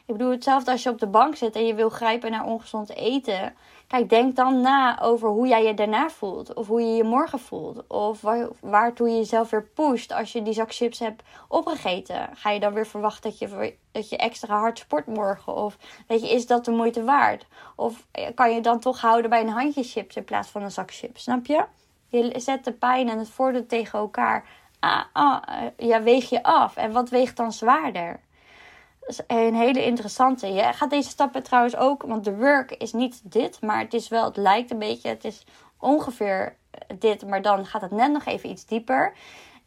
Ik 0.09 0.17
bedoel, 0.17 0.31
hetzelfde 0.31 0.71
als 0.71 0.83
je 0.83 0.91
op 0.91 0.99
de 0.99 1.07
bank 1.07 1.37
zit 1.37 1.57
en 1.57 1.67
je 1.67 1.75
wil 1.75 1.89
grijpen 1.89 2.31
naar 2.31 2.45
ongezond 2.45 2.95
eten. 2.95 3.55
Kijk, 3.87 4.09
denk 4.09 4.37
dan 4.37 4.61
na 4.61 5.01
over 5.01 5.29
hoe 5.29 5.47
jij 5.47 5.65
je 5.65 5.75
daarna 5.75 6.11
voelt. 6.11 6.55
Of 6.55 6.67
hoe 6.67 6.81
je 6.81 6.95
je 6.95 7.05
morgen 7.05 7.39
voelt. 7.39 7.87
Of 7.87 8.21
waar, 8.21 8.49
waartoe 8.61 9.09
je 9.09 9.17
jezelf 9.17 9.51
weer 9.51 9.69
pusht 9.75 10.13
als 10.13 10.33
je 10.33 10.43
die 10.43 10.53
zak 10.53 10.75
chips 10.75 10.99
hebt 10.99 11.23
opgegeten. 11.49 12.29
Ga 12.33 12.51
je 12.51 12.61
dan 12.61 12.73
weer 12.73 12.87
verwachten 12.87 13.31
dat 13.31 13.39
je, 13.39 13.75
dat 13.93 14.09
je 14.09 14.17
extra 14.17 14.59
hard 14.59 14.79
sport 14.79 15.07
morgen? 15.07 15.55
Of 15.55 15.77
weet 16.07 16.21
je, 16.21 16.31
is 16.31 16.47
dat 16.47 16.65
de 16.65 16.71
moeite 16.71 17.05
waard? 17.05 17.47
Of 17.77 18.07
kan 18.35 18.55
je 18.55 18.61
dan 18.61 18.81
toch 18.81 19.01
houden 19.01 19.31
bij 19.31 19.41
een 19.41 19.49
handje 19.49 19.83
chips 19.83 20.17
in 20.17 20.25
plaats 20.25 20.49
van 20.49 20.63
een 20.63 20.71
zak 20.71 20.93
chips? 20.93 21.23
Snap 21.23 21.47
je? 21.47 21.65
Je 22.09 22.33
zet 22.37 22.65
de 22.65 22.73
pijn 22.73 23.09
en 23.09 23.19
het 23.19 23.31
voordeel 23.31 23.67
tegen 23.67 23.99
elkaar. 23.99 24.45
Ah, 24.81 25.03
ah, 25.13 25.43
ja, 25.77 26.03
weeg 26.03 26.31
je 26.31 26.43
af. 26.43 26.77
En 26.77 26.93
wat 26.93 27.09
weegt 27.09 27.37
dan 27.37 27.53
zwaarder? 27.53 28.21
Een 29.27 29.55
hele 29.55 29.85
interessante. 29.85 30.47
Je 30.47 30.63
gaat 30.73 30.91
deze 30.91 31.09
stappen 31.09 31.43
trouwens 31.43 31.77
ook, 31.77 32.03
want 32.03 32.25
de 32.25 32.37
work 32.37 32.71
is 32.71 32.93
niet 32.93 33.21
dit, 33.25 33.61
maar 33.63 33.79
het 33.79 33.95
is 33.95 34.09
wel, 34.09 34.25
het 34.25 34.37
lijkt 34.37 34.71
een 34.71 34.79
beetje, 34.79 35.09
het 35.09 35.25
is 35.25 35.45
ongeveer 35.79 36.57
dit, 36.99 37.27
maar 37.27 37.43
dan 37.43 37.67
gaat 37.67 37.83
het 37.83 37.91
net 37.91 38.13
nog 38.13 38.25
even 38.25 38.51
iets 38.51 38.67
dieper. 38.67 39.13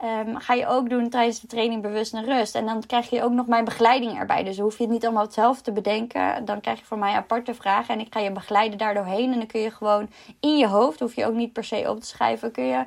Um, 0.04 0.40
ga 0.40 0.54
je 0.54 0.68
ook 0.68 0.90
doen 0.90 1.10
tijdens 1.10 1.40
de 1.40 1.48
training 1.48 1.82
bewust 1.82 2.14
en 2.14 2.26
rust. 2.26 2.56
En 2.56 2.66
dan 2.66 2.86
krijg 2.86 3.10
je 3.10 3.24
ook 3.24 3.32
nog 3.32 3.48
mijn 3.48 3.66
begeleiding 3.66 4.20
erbij. 4.20 4.44
Dus 4.44 4.60
hoef 4.60 4.78
je 4.78 4.84
het 4.84 4.92
niet 4.92 5.06
allemaal 5.06 5.32
zelf 5.32 5.62
te 5.62 5.72
bedenken. 5.72 6.46
Dan 6.46 6.62
krijg 6.62 6.80
je 6.80 6.86
van 6.86 7.00
mij 7.00 7.14
aparte 7.14 7.54
vragen. 7.54 7.94
En 7.94 8.00
ik 8.00 8.14
ga 8.14 8.20
je 8.20 8.32
begeleiden 8.32 8.78
daardoorheen. 8.78 9.32
En 9.32 9.38
dan 9.38 9.48
kun 9.48 9.62
je 9.62 9.72
gewoon 9.72 10.10
in 10.40 10.58
je 10.58 10.68
hoofd, 10.68 11.00
hoef 11.00 11.16
je 11.16 11.26
ook 11.26 11.34
niet 11.34 11.54
per 11.54 11.64
se 11.64 11.90
op 11.90 12.00
te 12.00 12.06
schrijven. 12.06 12.52
Kun 12.52 12.66
je, 12.66 12.86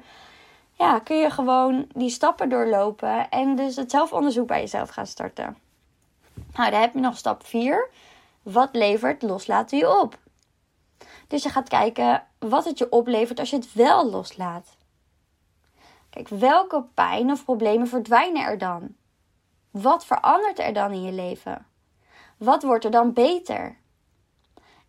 ja, 0.72 0.98
kun 0.98 1.16
je 1.16 1.30
gewoon 1.30 1.86
die 1.92 2.10
stappen 2.10 2.48
doorlopen. 2.48 3.30
En 3.30 3.56
dus 3.56 3.76
het 3.76 3.90
zelfonderzoek 3.90 4.46
bij 4.46 4.60
jezelf 4.60 4.88
gaan 4.88 5.06
starten. 5.06 5.63
Nou, 6.54 6.70
dan 6.70 6.80
heb 6.80 6.94
je 6.94 7.00
nog 7.00 7.16
stap 7.16 7.46
4. 7.46 7.90
Wat 8.42 8.68
levert 8.72 9.22
loslaten 9.22 9.78
je 9.78 10.00
op? 10.00 10.18
Dus 11.28 11.42
je 11.42 11.48
gaat 11.48 11.68
kijken 11.68 12.26
wat 12.38 12.64
het 12.64 12.78
je 12.78 12.90
oplevert 12.90 13.38
als 13.38 13.50
je 13.50 13.56
het 13.56 13.72
wel 13.72 14.10
loslaat. 14.10 14.76
Kijk, 16.10 16.28
welke 16.28 16.84
pijn 16.94 17.30
of 17.30 17.44
problemen 17.44 17.88
verdwijnen 17.88 18.42
er 18.42 18.58
dan? 18.58 18.94
Wat 19.70 20.04
verandert 20.04 20.58
er 20.58 20.72
dan 20.72 20.92
in 20.92 21.02
je 21.02 21.12
leven? 21.12 21.66
Wat 22.36 22.62
wordt 22.62 22.84
er 22.84 22.90
dan 22.90 23.12
beter? 23.12 23.78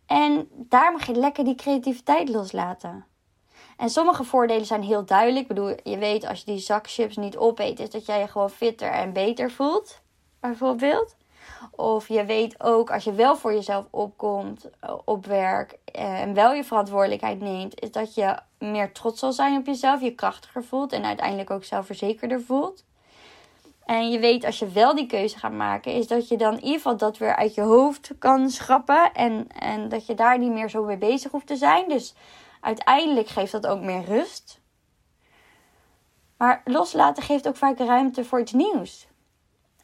En 0.06 0.48
daar 0.50 0.92
mag 0.92 1.06
je 1.06 1.14
lekker 1.14 1.44
die 1.44 1.54
creativiteit 1.54 2.28
loslaten. 2.28 3.06
En 3.76 3.90
sommige 3.90 4.24
voordelen 4.24 4.66
zijn 4.66 4.82
heel 4.82 5.04
duidelijk. 5.04 5.42
Ik 5.42 5.48
bedoel, 5.48 5.76
je 5.82 5.98
weet 5.98 6.26
als 6.26 6.38
je 6.38 6.44
die 6.44 6.58
zak 6.58 6.88
chips 6.88 7.16
niet 7.16 7.36
opeet, 7.36 7.80
is 7.80 7.90
dat 7.90 8.06
jij 8.06 8.20
je 8.20 8.28
gewoon 8.28 8.50
fitter 8.50 8.90
en 8.90 9.12
beter 9.12 9.50
voelt. 9.50 10.00
Bijvoorbeeld. 10.40 11.16
Of 11.70 12.08
je 12.08 12.24
weet 12.24 12.62
ook 12.62 12.90
als 12.90 13.04
je 13.04 13.12
wel 13.12 13.36
voor 13.36 13.52
jezelf 13.52 13.86
opkomt 13.90 14.70
eh, 14.80 14.94
op 15.04 15.26
werk 15.26 15.78
en 15.92 16.34
wel 16.34 16.52
je 16.52 16.64
verantwoordelijkheid 16.64 17.40
neemt, 17.40 17.80
is 17.80 17.92
dat 17.92 18.14
je 18.14 18.38
meer 18.58 18.92
trots 18.92 19.18
zal 19.18 19.32
zijn 19.32 19.58
op 19.58 19.66
jezelf, 19.66 20.00
je 20.00 20.14
krachtiger 20.14 20.64
voelt 20.64 20.92
en 20.92 21.04
uiteindelijk 21.04 21.50
ook 21.50 21.64
zelfverzekerder 21.64 22.40
voelt. 22.40 22.84
En 23.86 24.10
je 24.10 24.18
weet 24.18 24.44
als 24.44 24.58
je 24.58 24.68
wel 24.68 24.94
die 24.94 25.06
keuze 25.06 25.38
gaat 25.38 25.52
maken, 25.52 25.92
is 25.92 26.06
dat 26.06 26.28
je 26.28 26.36
dan 26.36 26.52
in 26.52 26.62
ieder 26.62 26.76
geval 26.76 26.96
dat 26.96 27.18
weer 27.18 27.36
uit 27.36 27.54
je 27.54 27.60
hoofd 27.60 28.12
kan 28.18 28.50
schrappen. 28.50 29.12
En, 29.12 29.48
en 29.48 29.88
dat 29.88 30.06
je 30.06 30.14
daar 30.14 30.38
niet 30.38 30.52
meer 30.52 30.70
zo 30.70 30.84
mee 30.84 30.96
bezig 30.96 31.30
hoeft 31.30 31.46
te 31.46 31.56
zijn. 31.56 31.88
Dus 31.88 32.14
uiteindelijk 32.60 33.28
geeft 33.28 33.52
dat 33.52 33.66
ook 33.66 33.80
meer 33.80 34.04
rust. 34.04 34.60
Maar 36.36 36.62
loslaten 36.64 37.22
geeft 37.22 37.48
ook 37.48 37.56
vaak 37.56 37.78
ruimte 37.78 38.24
voor 38.24 38.40
iets 38.40 38.52
nieuws. 38.52 39.06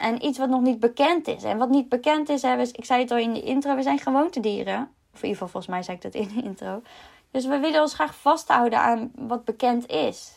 En 0.02 0.24
iets 0.24 0.38
wat 0.38 0.48
nog 0.48 0.60
niet 0.60 0.80
bekend 0.80 1.28
is. 1.28 1.42
En 1.42 1.58
wat 1.58 1.68
niet 1.68 1.88
bekend 1.88 2.28
is, 2.28 2.42
hè, 2.42 2.62
ik 2.62 2.84
zei 2.84 3.00
het 3.00 3.10
al 3.10 3.16
in 3.16 3.32
de 3.32 3.42
intro, 3.42 3.74
we 3.74 3.82
zijn 3.82 3.98
gewoontedieren. 3.98 4.90
Of 5.14 5.22
in 5.22 5.28
ieder 5.28 5.30
geval, 5.30 5.48
volgens 5.48 5.66
mij 5.66 5.82
zei 5.82 5.96
ik 5.96 6.02
dat 6.02 6.14
in 6.14 6.28
de 6.34 6.42
intro. 6.42 6.82
Dus 7.30 7.46
we 7.46 7.58
willen 7.58 7.80
ons 7.80 7.94
graag 7.94 8.14
vasthouden 8.14 8.78
aan 8.78 9.12
wat 9.14 9.44
bekend 9.44 9.86
is. 9.90 10.32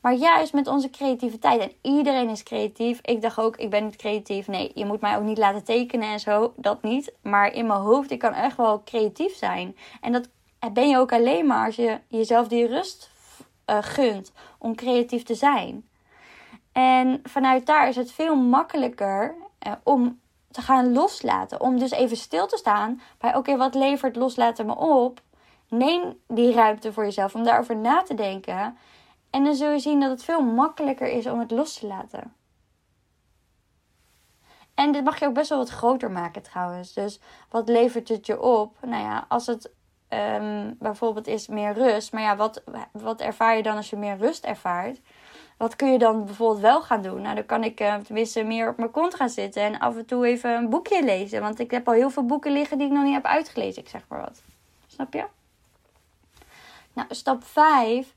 Maar 0.00 0.14
juist 0.14 0.52
met 0.52 0.66
onze 0.66 0.90
creativiteit. 0.90 1.60
En 1.60 1.72
iedereen 1.82 2.28
is 2.28 2.42
creatief. 2.42 2.98
Ik 3.02 3.22
dacht 3.22 3.38
ook, 3.38 3.56
ik 3.56 3.70
ben 3.70 3.84
niet 3.84 3.96
creatief. 3.96 4.46
Nee, 4.46 4.70
je 4.74 4.84
moet 4.84 5.00
mij 5.00 5.16
ook 5.16 5.22
niet 5.22 5.38
laten 5.38 5.64
tekenen 5.64 6.08
en 6.08 6.20
zo. 6.20 6.52
Dat 6.56 6.82
niet. 6.82 7.12
Maar 7.22 7.52
in 7.52 7.66
mijn 7.66 7.80
hoofd, 7.80 8.10
ik 8.10 8.18
kan 8.18 8.32
echt 8.32 8.56
wel 8.56 8.82
creatief 8.84 9.34
zijn. 9.34 9.76
En 10.00 10.12
dat 10.12 10.28
ben 10.72 10.88
je 10.88 10.98
ook 10.98 11.12
alleen 11.12 11.46
maar 11.46 11.66
als 11.66 11.76
je 11.76 12.00
jezelf 12.08 12.48
die 12.48 12.66
rust 12.66 13.10
uh, 13.66 13.78
gunt 13.80 14.32
om 14.58 14.74
creatief 14.74 15.22
te 15.22 15.34
zijn. 15.34 15.87
En 16.78 17.20
vanuit 17.22 17.66
daar 17.66 17.88
is 17.88 17.96
het 17.96 18.12
veel 18.12 18.36
makkelijker 18.36 19.34
uh, 19.66 19.72
om 19.82 20.20
te 20.50 20.62
gaan 20.62 20.92
loslaten. 20.92 21.60
Om 21.60 21.78
dus 21.78 21.90
even 21.90 22.16
stil 22.16 22.46
te 22.46 22.56
staan 22.56 23.00
bij: 23.18 23.36
oké, 23.36 23.56
wat 23.56 23.74
levert 23.74 24.16
loslaten 24.16 24.66
me 24.66 24.76
op? 24.76 25.20
Neem 25.68 26.18
die 26.26 26.52
ruimte 26.52 26.92
voor 26.92 27.04
jezelf 27.04 27.34
om 27.34 27.44
daarover 27.44 27.76
na 27.76 28.02
te 28.02 28.14
denken. 28.14 28.76
En 29.30 29.44
dan 29.44 29.54
zul 29.54 29.70
je 29.70 29.78
zien 29.78 30.00
dat 30.00 30.10
het 30.10 30.24
veel 30.24 30.42
makkelijker 30.42 31.08
is 31.08 31.26
om 31.26 31.38
het 31.38 31.50
los 31.50 31.78
te 31.78 31.86
laten. 31.86 32.34
En 34.74 34.92
dit 34.92 35.04
mag 35.04 35.18
je 35.18 35.26
ook 35.26 35.34
best 35.34 35.48
wel 35.48 35.58
wat 35.58 35.68
groter 35.68 36.10
maken 36.10 36.42
trouwens. 36.42 36.92
Dus 36.92 37.20
wat 37.50 37.68
levert 37.68 38.08
het 38.08 38.26
je 38.26 38.42
op? 38.42 38.76
Nou 38.80 39.02
ja, 39.02 39.24
als 39.28 39.46
het 39.46 39.70
um, 40.08 40.76
bijvoorbeeld 40.78 41.26
is 41.26 41.46
meer 41.46 41.72
rust. 41.72 42.12
Maar 42.12 42.22
ja, 42.22 42.36
wat, 42.36 42.62
wat 42.92 43.20
ervaar 43.20 43.56
je 43.56 43.62
dan 43.62 43.76
als 43.76 43.90
je 43.90 43.96
meer 43.96 44.16
rust 44.16 44.44
ervaart? 44.44 45.00
Wat 45.58 45.76
kun 45.76 45.92
je 45.92 45.98
dan 45.98 46.24
bijvoorbeeld 46.24 46.60
wel 46.60 46.82
gaan 46.82 47.02
doen? 47.02 47.22
Nou, 47.22 47.34
dan 47.34 47.46
kan 47.46 47.64
ik 47.64 47.80
uh, 47.80 47.94
tenminste 47.94 48.42
meer 48.42 48.68
op 48.68 48.76
mijn 48.76 48.90
kont 48.90 49.14
gaan 49.14 49.30
zitten 49.30 49.62
en 49.62 49.78
af 49.78 49.96
en 49.96 50.06
toe 50.06 50.26
even 50.26 50.50
een 50.50 50.68
boekje 50.68 51.04
lezen. 51.04 51.40
Want 51.40 51.58
ik 51.58 51.70
heb 51.70 51.88
al 51.88 51.94
heel 51.94 52.10
veel 52.10 52.24
boeken 52.24 52.52
liggen 52.52 52.78
die 52.78 52.86
ik 52.86 52.92
nog 52.92 53.04
niet 53.04 53.14
heb 53.14 53.24
uitgelezen. 53.24 53.82
Ik 53.82 53.88
zeg 53.88 54.02
maar 54.08 54.20
wat. 54.20 54.42
Snap 54.86 55.12
je? 55.12 55.24
Nou, 56.92 57.14
stap 57.14 57.44
5 57.44 58.14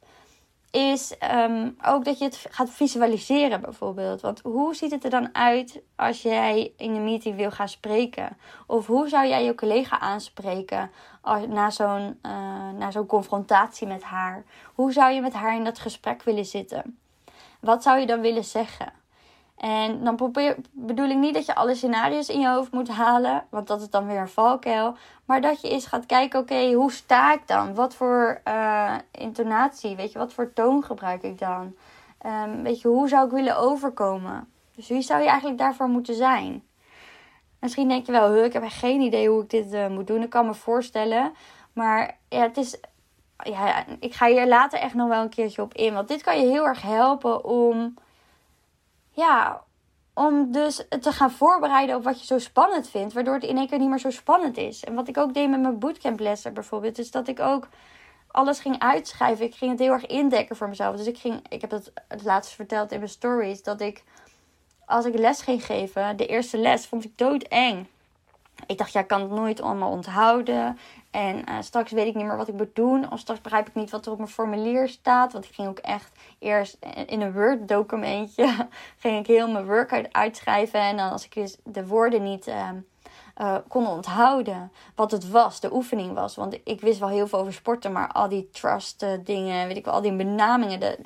is 0.72 1.18
ehm, 1.18 1.70
ook 1.86 2.06
dat 2.06 2.18
je 2.18 2.26
het 2.26 2.46
gaat 2.50 2.70
visualiseren 2.70 3.62
bijvoorbeeld. 3.62 4.22
Want 4.22 4.40
hoe 4.44 4.76
ziet 4.76 4.92
het 4.92 5.04
er 5.04 5.10
dan 5.10 5.36
uit 5.36 5.82
als 5.96 6.22
jij 6.22 6.74
in 6.78 6.96
een 6.96 7.04
meeting 7.04 7.36
wil 7.36 7.52
gaan 7.52 7.70
spreken? 7.70 8.38
Of 8.68 8.88
hoe 8.88 9.10
zou 9.10 9.28
jij 9.28 9.44
je 9.44 9.56
collega 9.56 10.00
aanspreken 10.00 10.92
als, 11.22 11.48
na 11.48 11.70
zo'n 11.70 12.20
uh, 12.26 12.32
na 12.78 12.92
zo'n 12.92 13.06
confrontatie 13.06 13.88
met 13.88 14.04
haar? 14.04 14.44
Hoe 14.74 14.92
zou 14.92 15.12
je 15.12 15.22
met 15.22 15.34
haar 15.34 15.56
in 15.56 15.64
dat 15.64 15.80
gesprek 15.80 16.24
willen 16.24 16.46
zitten? 16.46 17.00
Wat 17.62 17.84
zou 17.84 18.00
je 18.00 18.06
dan 18.06 18.22
willen 18.22 18.44
zeggen? 18.44 18.94
En 19.58 20.04
dan 20.04 20.16
probeer, 20.16 20.56
bedoel 20.72 21.10
ik 21.10 21.18
niet 21.18 21.34
dat 21.34 21.46
je 21.46 21.56
alle 21.56 21.76
scenario's 21.76 22.30
in 22.30 22.40
je 22.40 22.48
hoofd 22.48 22.72
moet 22.72 22.90
halen, 22.90 23.46
want 23.50 23.68
dat 23.68 23.82
is 23.82 23.90
dan 23.90 24.08
weer 24.08 24.20
een 24.20 24.30
valkuil. 24.30 24.96
Maar 25.26 25.42
dat 25.42 25.62
je 25.62 25.70
eens 25.70 25.86
gaat 25.86 26.06
kijken, 26.06 26.40
oké, 26.40 26.72
hoe 26.72 26.92
sta 26.92 27.34
ik 27.34 27.48
dan? 27.48 27.76
Wat 27.76 27.96
voor 27.96 28.42
uh, 28.48 28.96
intonatie, 29.12 29.96
weet 29.96 30.12
je, 30.12 30.20
wat 30.20 30.34
voor 30.34 30.54
toon 30.54 30.84
gebruik 30.84 31.24
ik 31.24 31.40
dan? 31.40 31.76
Um, 32.26 32.64
weet 32.64 32.82
je, 32.82 32.88
hoe 32.88 33.08
zou 33.08 33.26
ik 33.26 33.32
willen 33.32 33.58
overkomen? 33.58 34.50
Dus 34.76 34.88
wie 34.88 35.02
zou 35.02 35.22
je 35.22 35.28
eigenlijk 35.28 35.60
daarvoor 35.60 35.88
moeten 35.88 36.16
zijn? 36.16 36.64
Misschien 37.60 37.88
denk 37.88 38.06
je 38.06 38.12
wel, 38.12 38.44
ik 38.44 38.54
heb 38.54 38.64
geen 38.68 39.02
idee 39.02 39.30
hoe 39.30 39.44
ik 39.44 39.50
dit 39.50 39.74
uh, 39.74 39.88
moet 39.88 40.08
doen. 40.08 40.22
Ik 40.22 40.30
kan 40.30 40.46
me 40.46 40.54
voorstellen. 40.54 41.34
Maar 41.74 42.18
ja, 42.30 42.42
het 42.42 42.58
is. 42.58 42.80
Ja, 43.44 43.86
ik 44.00 44.14
ga 44.14 44.28
hier 44.28 44.48
later 44.48 44.80
echt 44.80 44.94
nog 44.94 45.08
wel 45.08 45.22
een 45.22 45.30
keertje 45.30 45.62
op 45.62 45.74
in. 45.74 45.94
Want 45.94 46.08
dit 46.08 46.22
kan 46.22 46.40
je 46.40 46.48
heel 46.48 46.66
erg 46.66 46.82
helpen 46.82 47.44
om 47.46 47.94
ja, 49.12 49.62
om 50.14 50.52
dus 50.52 50.86
te 51.00 51.12
gaan 51.12 51.32
voorbereiden 51.32 51.96
op 51.96 52.04
wat 52.04 52.20
je 52.20 52.26
zo 52.26 52.40
spannend 52.40 52.90
vindt. 52.90 53.14
Waardoor 53.14 53.34
het 53.34 53.44
in 53.44 53.58
één 53.58 53.68
keer 53.68 53.80
niet 53.80 53.90
meer 53.90 54.00
zo 54.00 54.10
spannend 54.10 54.58
is. 54.58 54.84
En 54.84 54.94
wat 54.96 55.08
ik 55.08 55.18
ook 55.18 55.34
deed 55.34 55.50
met 55.50 55.62
mijn 55.62 55.80
bootcamplessen 55.80 56.54
bijvoorbeeld. 56.54 57.00
Is 57.00 57.12
dat 57.12 57.28
ik 57.28 57.40
ook 57.40 57.68
alles 58.28 58.60
ging 58.60 58.80
uitschrijven. 58.80 59.46
Ik 59.46 59.56
ging 59.56 59.72
het 59.72 59.80
heel 59.80 59.92
erg 59.92 60.06
indekken 60.06 60.56
voor 60.56 60.70
mezelf. 60.70 60.96
Dus 60.96 61.08
ik 61.08 61.18
ging, 61.18 61.42
ik 61.50 61.62
heb 61.62 61.72
het 61.72 61.92
het 62.08 62.24
laatst 62.24 62.52
verteld 62.52 62.92
in 62.92 62.98
mijn 62.98 63.10
stories. 63.10 63.64
Dat 63.64 63.82
ik, 63.82 64.04
als 64.86 65.06
ik 65.06 65.18
les 65.18 65.42
ging 65.42 65.66
geven, 65.66 66.18
de 66.18 66.26
eerste 66.26 66.58
les 66.58 66.86
vond 66.86 67.04
ik 67.04 67.18
doodeng. 67.18 67.88
Ik 68.66 68.78
dacht, 68.78 68.92
ja, 68.92 69.00
ik 69.00 69.08
kan 69.08 69.22
het 69.22 69.32
nooit 69.32 69.62
allemaal 69.62 69.92
onthouden. 69.92 70.78
En 71.12 71.36
uh, 71.50 71.56
straks 71.60 71.92
weet 71.92 72.08
ik 72.08 72.16
niet 72.16 72.26
meer 72.26 72.38
wat 72.38 72.48
ik 72.48 72.54
moet 72.54 72.76
doen. 72.76 73.12
Of 73.12 73.20
straks 73.20 73.42
begrijp 73.42 73.68
ik 73.68 73.76
niet 73.76 73.90
wat 73.90 74.06
er 74.06 74.12
op 74.12 74.18
mijn 74.18 74.30
formulier 74.30 74.90
staat. 74.90 75.34
Want 75.34 75.46
ik 75.46 75.54
ging 75.54 75.68
ook 75.68 75.80
echt 75.80 76.12
eerst 76.40 76.78
in 77.06 77.22
een 77.22 77.34
Word 77.34 77.68
documentje. 77.68 78.68
ging 78.98 79.20
ik 79.20 79.28
heel 79.28 79.52
mijn 79.52 79.66
workout 79.66 80.14
uitschrijven. 80.14 80.80
En 80.80 80.98
dan 80.98 81.12
als 81.12 81.26
ik 81.26 81.34
dus 81.34 81.58
de 81.64 81.88
woorden 81.88 82.24
niet 82.24 82.48
uh, 82.48 83.56
kon 83.68 83.88
onthouden. 83.88 84.72
Wat 84.96 85.12
het 85.12 85.30
was, 85.30 85.60
de 85.60 85.74
oefening 85.74 86.14
was. 86.14 86.36
Want 86.36 86.60
ik 86.64 86.82
wist 86.82 87.00
wel 87.00 87.10
heel 87.10 87.28
veel 87.28 87.40
over 87.40 87.54
sporten. 87.54 87.92
Maar 87.92 88.12
al 88.12 88.30
die 88.30 88.50
trust 88.50 89.06
dingen, 89.24 89.68
weet 89.68 89.78
ik 89.78 89.86
wel. 89.86 89.94
Al 89.94 90.02
die 90.02 90.16
benamingen. 90.16 90.80
De 90.80 90.98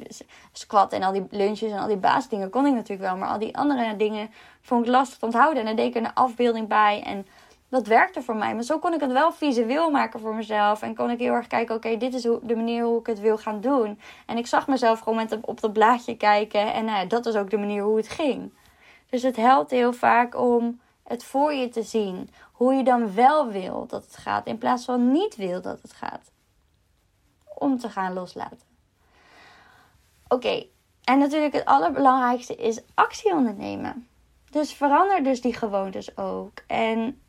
squat 0.51 0.93
en 0.93 1.03
al 1.03 1.11
die 1.11 1.27
lunches 1.29 1.71
en 1.71 1.79
al 1.79 1.87
die 1.87 1.97
baasdingen 1.97 2.49
kon 2.49 2.65
ik 2.65 2.73
natuurlijk 2.73 3.09
wel. 3.09 3.17
Maar 3.17 3.29
al 3.29 3.39
die 3.39 3.57
andere 3.57 3.95
dingen 3.95 4.29
vond 4.61 4.85
ik 4.85 4.91
lastig 4.91 5.17
te 5.17 5.25
onthouden. 5.25 5.59
En 5.59 5.65
dan 5.65 5.75
deed 5.75 5.87
ik 5.87 5.95
er 5.95 6.07
een 6.07 6.13
afbeelding 6.13 6.67
bij. 6.67 7.03
En 7.05 7.25
dat 7.75 7.87
werkte 7.87 8.21
voor 8.21 8.35
mij. 8.35 8.53
Maar 8.53 8.63
zo 8.63 8.79
kon 8.79 8.93
ik 8.93 8.99
het 8.99 9.11
wel 9.11 9.31
visueel 9.31 9.91
maken 9.91 10.19
voor 10.19 10.35
mezelf. 10.35 10.81
En 10.81 10.95
kon 10.95 11.09
ik 11.09 11.19
heel 11.19 11.33
erg 11.33 11.47
kijken, 11.47 11.75
oké, 11.75 11.97
dit 11.97 12.13
is 12.13 12.21
de 12.21 12.55
manier 12.55 12.83
hoe 12.83 12.99
ik 12.99 13.05
het 13.05 13.19
wil 13.19 13.37
gaan 13.37 13.61
doen. 13.61 13.99
En 14.25 14.37
ik 14.37 14.47
zag 14.47 14.67
mezelf 14.67 14.99
gewoon 14.99 15.15
met 15.15 15.37
op 15.41 15.61
dat 15.61 15.73
blaadje 15.73 16.17
kijken. 16.17 16.73
En 16.73 16.85
nou, 16.85 17.07
dat 17.07 17.25
is 17.25 17.35
ook 17.35 17.49
de 17.49 17.57
manier 17.57 17.83
hoe 17.83 17.97
het 17.97 18.09
ging. 18.09 18.53
Dus 19.09 19.21
het 19.21 19.35
helpt 19.35 19.71
heel 19.71 19.93
vaak 19.93 20.39
om 20.39 20.79
het 21.03 21.23
voor 21.23 21.53
je 21.53 21.69
te 21.69 21.83
zien. 21.83 22.29
Hoe 22.51 22.73
je 22.73 22.83
dan 22.83 23.13
wel 23.13 23.47
wil 23.47 23.85
dat 23.87 24.05
het 24.05 24.17
gaat. 24.17 24.47
In 24.47 24.57
plaats 24.57 24.85
van 24.85 25.11
niet 25.11 25.35
wil 25.35 25.61
dat 25.61 25.81
het 25.81 25.93
gaat. 25.93 26.31
Om 27.55 27.77
te 27.77 27.89
gaan 27.89 28.13
loslaten. 28.13 28.67
Oké, 30.27 30.65
en 31.03 31.19
natuurlijk 31.19 31.53
het 31.53 31.65
allerbelangrijkste 31.65 32.55
is 32.55 32.81
actie 32.93 33.33
ondernemen. 33.33 34.07
Dus 34.51 34.73
verander 34.73 35.23
dus 35.23 35.41
die 35.41 35.53
gewoontes 35.53 36.17
ook. 36.17 36.63
En 36.67 37.19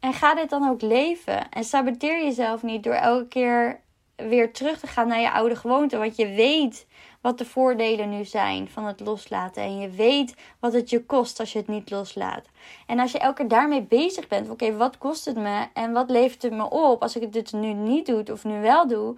en 0.00 0.12
ga 0.12 0.34
dit 0.34 0.50
dan 0.50 0.68
ook 0.68 0.82
leven. 0.82 1.50
En 1.50 1.64
saboteer 1.64 2.24
jezelf 2.24 2.62
niet 2.62 2.82
door 2.82 2.94
elke 2.94 3.28
keer 3.28 3.80
weer 4.16 4.52
terug 4.52 4.78
te 4.78 4.86
gaan 4.86 5.08
naar 5.08 5.20
je 5.20 5.32
oude 5.32 5.56
gewoonte. 5.56 5.96
Want 5.96 6.16
je 6.16 6.26
weet 6.26 6.86
wat 7.20 7.38
de 7.38 7.44
voordelen 7.44 8.10
nu 8.10 8.24
zijn 8.24 8.68
van 8.68 8.84
het 8.84 9.00
loslaten. 9.00 9.62
En 9.62 9.78
je 9.78 9.90
weet 9.90 10.34
wat 10.60 10.72
het 10.72 10.90
je 10.90 11.04
kost 11.04 11.40
als 11.40 11.52
je 11.52 11.58
het 11.58 11.68
niet 11.68 11.90
loslaat. 11.90 12.46
En 12.86 12.98
als 12.98 13.12
je 13.12 13.18
elke 13.18 13.34
keer 13.34 13.48
daarmee 13.48 13.82
bezig 13.82 14.28
bent, 14.28 14.50
oké, 14.50 14.76
wat 14.76 14.98
kost 14.98 15.24
het 15.24 15.36
me 15.36 15.66
en 15.72 15.92
wat 15.92 16.10
levert 16.10 16.42
het 16.42 16.52
me 16.52 16.70
op 16.70 17.02
als 17.02 17.16
ik 17.16 17.34
het 17.34 17.52
nu 17.52 17.72
niet 17.72 18.06
doe 18.06 18.32
of 18.32 18.44
nu 18.44 18.60
wel 18.60 18.86
doe, 18.86 19.16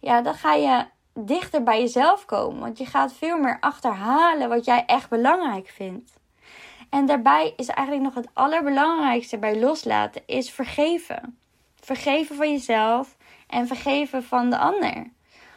ja, 0.00 0.22
dan 0.22 0.34
ga 0.34 0.54
je 0.54 0.84
dichter 1.14 1.62
bij 1.62 1.80
jezelf 1.80 2.24
komen. 2.24 2.60
Want 2.60 2.78
je 2.78 2.86
gaat 2.86 3.12
veel 3.12 3.38
meer 3.38 3.56
achterhalen 3.60 4.48
wat 4.48 4.64
jij 4.64 4.84
echt 4.86 5.08
belangrijk 5.08 5.68
vindt. 5.68 6.19
En 6.90 7.06
daarbij 7.06 7.52
is 7.56 7.68
eigenlijk 7.68 8.06
nog 8.06 8.24
het 8.24 8.30
allerbelangrijkste 8.32 9.38
bij 9.38 9.60
loslaten 9.60 10.22
is 10.26 10.50
vergeven. 10.50 11.38
Vergeven 11.80 12.36
van 12.36 12.50
jezelf 12.50 13.16
en 13.46 13.66
vergeven 13.66 14.22
van 14.22 14.50
de 14.50 14.58
ander. 14.58 15.10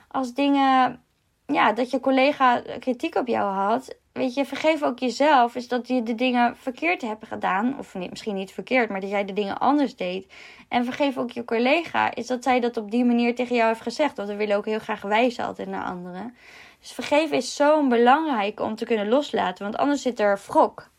Als 0.07 0.33
dingen, 0.33 1.01
ja, 1.45 1.73
dat 1.73 1.91
je 1.91 1.99
collega 1.99 2.61
kritiek 2.79 3.15
op 3.15 3.27
jou 3.27 3.53
had, 3.53 3.95
weet 4.11 4.33
je, 4.33 4.45
vergeef 4.45 4.83
ook 4.83 4.99
jezelf. 4.99 5.55
Is 5.55 5.67
dat 5.67 5.87
je 5.87 6.03
de 6.03 6.15
dingen 6.15 6.57
verkeerd 6.57 7.01
hebt 7.01 7.27
gedaan. 7.27 7.77
Of 7.77 7.95
misschien 7.95 8.35
niet 8.35 8.51
verkeerd, 8.51 8.89
maar 8.89 9.01
dat 9.01 9.09
jij 9.09 9.25
de 9.25 9.33
dingen 9.33 9.57
anders 9.57 9.95
deed. 9.95 10.33
En 10.67 10.85
vergeef 10.85 11.17
ook 11.17 11.31
je 11.31 11.45
collega. 11.45 12.15
Is 12.15 12.27
dat 12.27 12.43
zij 12.43 12.59
dat 12.59 12.77
op 12.77 12.91
die 12.91 13.05
manier 13.05 13.35
tegen 13.35 13.55
jou 13.55 13.67
heeft 13.67 13.81
gezegd. 13.81 14.17
Want 14.17 14.29
we 14.29 14.35
willen 14.35 14.57
ook 14.57 14.65
heel 14.65 14.79
graag 14.79 15.01
wijzen 15.01 15.45
altijd 15.45 15.67
naar 15.67 15.85
anderen. 15.85 16.35
Dus 16.79 16.91
vergeven 16.91 17.37
is 17.37 17.55
zo 17.55 17.87
belangrijk 17.87 18.59
om 18.59 18.75
te 18.75 18.85
kunnen 18.85 19.09
loslaten. 19.09 19.63
Want 19.63 19.77
anders 19.77 20.01
zit 20.01 20.19
er 20.19 20.39
wrok 20.47 20.91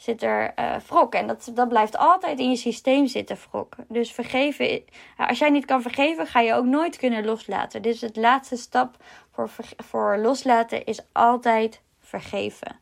zit 0.00 0.22
er 0.22 0.52
uh, 0.58 0.76
wrok. 0.88 1.14
En 1.14 1.26
dat, 1.26 1.50
dat 1.54 1.68
blijft 1.68 1.96
altijd 1.96 2.38
in 2.38 2.50
je 2.50 2.56
systeem 2.56 3.06
zitten, 3.06 3.36
wrok. 3.50 3.76
Dus 3.88 4.12
vergeven, 4.12 4.82
als 5.16 5.38
jij 5.38 5.50
niet 5.50 5.64
kan 5.64 5.82
vergeven, 5.82 6.26
ga 6.26 6.40
je 6.40 6.54
ook 6.54 6.64
nooit 6.64 6.96
kunnen 6.96 7.24
loslaten. 7.24 7.82
Dus 7.82 8.00
het 8.00 8.16
laatste 8.16 8.56
stap 8.56 8.96
voor, 9.32 9.50
voor 9.76 10.18
loslaten 10.18 10.84
is 10.84 11.00
altijd 11.12 11.80
vergeven. 11.98 12.80